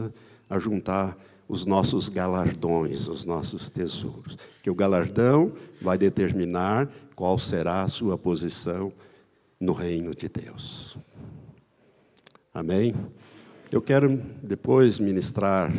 [0.49, 1.17] ajuntar
[1.49, 4.37] os nossos galardões, os nossos tesouros.
[4.63, 5.51] Que o galardão
[5.81, 8.93] vai determinar qual será a sua posição
[9.59, 10.97] no reino de Deus.
[12.53, 12.95] Amém?
[13.71, 15.71] Eu quero depois ministrar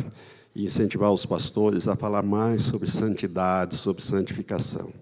[0.55, 4.93] e incentivar os pastores a falar mais sobre santidade, sobre santificação.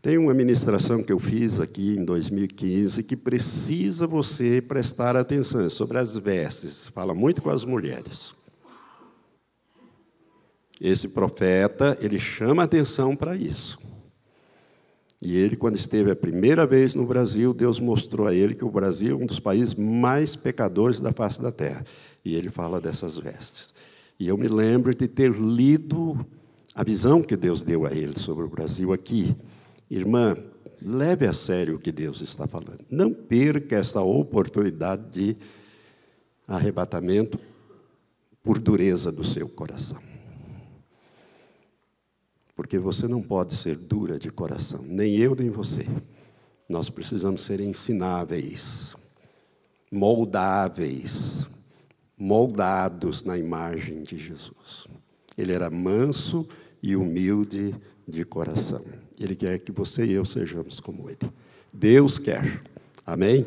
[0.00, 5.68] Tem uma ministração que eu fiz aqui em 2015 que precisa você prestar atenção é
[5.68, 6.88] sobre as vestes.
[6.88, 8.32] Fala muito com as mulheres.
[10.80, 13.76] Esse profeta, ele chama atenção para isso.
[15.20, 18.70] E ele, quando esteve a primeira vez no Brasil, Deus mostrou a ele que o
[18.70, 21.84] Brasil é um dos países mais pecadores da face da terra.
[22.24, 23.74] E ele fala dessas vestes.
[24.18, 26.24] E eu me lembro de ter lido
[26.74, 29.34] a visão que Deus deu a ele sobre o Brasil aqui.
[29.90, 30.36] Irmã,
[30.80, 32.84] leve a sério o que Deus está falando.
[32.88, 35.36] Não perca essa oportunidade de
[36.46, 37.38] arrebatamento
[38.42, 40.07] por dureza do seu coração.
[42.58, 45.86] Porque você não pode ser dura de coração, nem eu, nem você.
[46.68, 48.96] Nós precisamos ser ensináveis,
[49.92, 51.48] moldáveis,
[52.18, 54.88] moldados na imagem de Jesus.
[55.36, 56.48] Ele era manso
[56.82, 57.76] e humilde
[58.08, 58.84] de coração.
[59.20, 61.32] Ele quer que você e eu sejamos como Ele.
[61.72, 62.60] Deus quer.
[63.06, 63.46] Amém?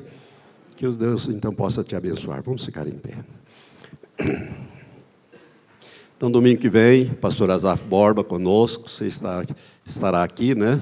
[0.78, 2.42] Que os Deus então possa te abençoar.
[2.42, 3.18] Vamos ficar em pé.
[6.22, 9.44] Então, domingo que vem, pastor Azaf Borba conosco, você está,
[9.84, 10.80] estará aqui, né?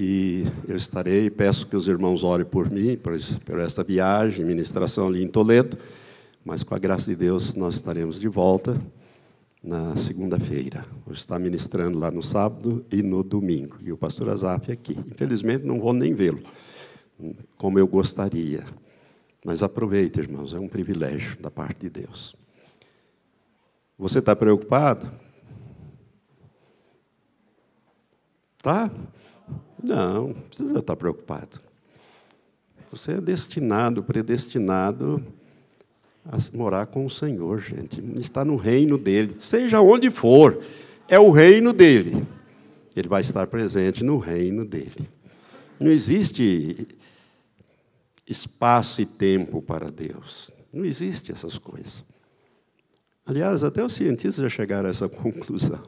[0.00, 3.12] E eu estarei, peço que os irmãos orem por mim, por,
[3.44, 5.76] por essa viagem, ministração ali em Toledo,
[6.42, 8.80] mas com a graça de Deus nós estaremos de volta
[9.62, 10.82] na segunda-feira.
[11.04, 13.76] Vou estar ministrando lá no sábado e no domingo.
[13.84, 14.96] E o pastor Azaf aqui.
[15.12, 16.40] Infelizmente, não vou nem vê-lo,
[17.58, 18.64] como eu gostaria.
[19.44, 22.34] Mas aproveite, irmãos, é um privilégio da parte de Deus.
[23.98, 25.10] Você está preocupado?
[28.62, 28.90] Tá?
[29.82, 31.60] Não, não precisa estar preocupado.
[32.90, 35.24] Você é destinado, predestinado
[36.24, 38.02] a morar com o Senhor, gente.
[38.18, 40.62] Está no reino dele, seja onde for,
[41.08, 42.26] é o reino dele.
[42.94, 45.08] Ele vai estar presente no reino dele.
[45.78, 46.86] Não existe
[48.26, 50.50] espaço e tempo para Deus.
[50.72, 52.04] Não existe essas coisas.
[53.28, 55.84] Aliás, até os cientistas já chegaram a essa conclusão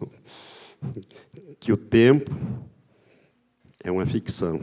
[1.58, 2.30] que o tempo
[3.82, 4.60] é uma ficção,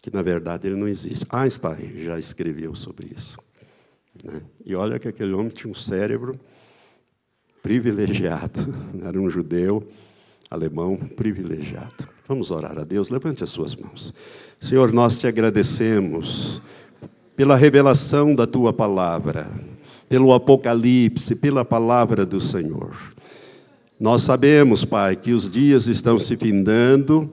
[0.00, 1.26] que na verdade ele não existe.
[1.28, 3.36] Einstein já escreveu sobre isso.
[4.22, 4.40] Né?
[4.64, 6.38] E olha que aquele homem tinha um cérebro
[7.60, 8.72] privilegiado,
[9.04, 9.84] era um judeu
[10.48, 12.08] alemão privilegiado.
[12.28, 14.14] Vamos orar a Deus, levante as suas mãos.
[14.60, 16.62] Senhor, nós te agradecemos
[17.34, 19.50] pela revelação da tua palavra,
[20.14, 22.92] pelo apocalipse, pela palavra do Senhor.
[23.98, 27.28] Nós sabemos, Pai, que os dias estão se findando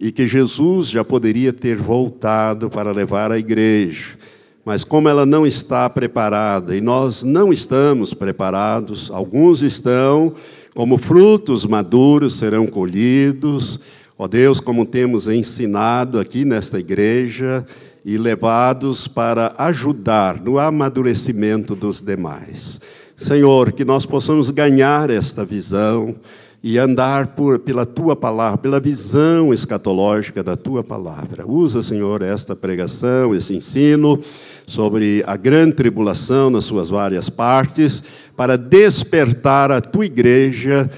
[0.00, 4.16] e que Jesus já poderia ter voltado para levar a igreja
[4.64, 10.34] mas como ela não está preparada, e nós não estamos preparados, alguns estão,
[10.72, 13.80] como frutos maduros serão colhidos,
[14.16, 17.66] ó Deus, como temos ensinado aqui nesta igreja,
[18.04, 22.80] e levados para ajudar no amadurecimento dos demais.
[23.16, 26.16] Senhor, que nós possamos ganhar esta visão
[26.62, 31.44] e andar por, pela tua palavra, pela visão escatológica da tua palavra.
[31.46, 34.22] Usa, Senhor, esta pregação, esse ensino
[34.66, 38.02] sobre a grande tribulação nas suas várias partes,
[38.36, 40.88] para despertar a tua igreja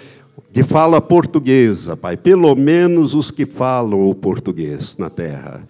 [0.53, 5.67] de fala portuguesa, Pai, pelo menos os que falam o português na terra.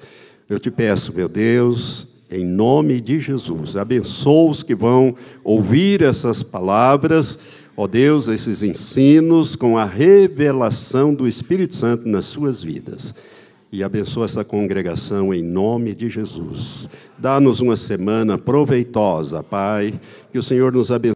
[0.48, 6.42] Eu te peço, meu Deus, em nome de Jesus, abençoa os que vão ouvir essas
[6.42, 7.38] palavras,
[7.74, 13.14] ó Deus, esses ensinos, com a revelação do Espírito Santo nas suas vidas.
[13.72, 16.90] E abençoa essa congregação em nome de Jesus.
[17.16, 19.98] Dá-nos uma semana proveitosa, Pai,
[20.30, 21.12] que o Senhor nos abençoe.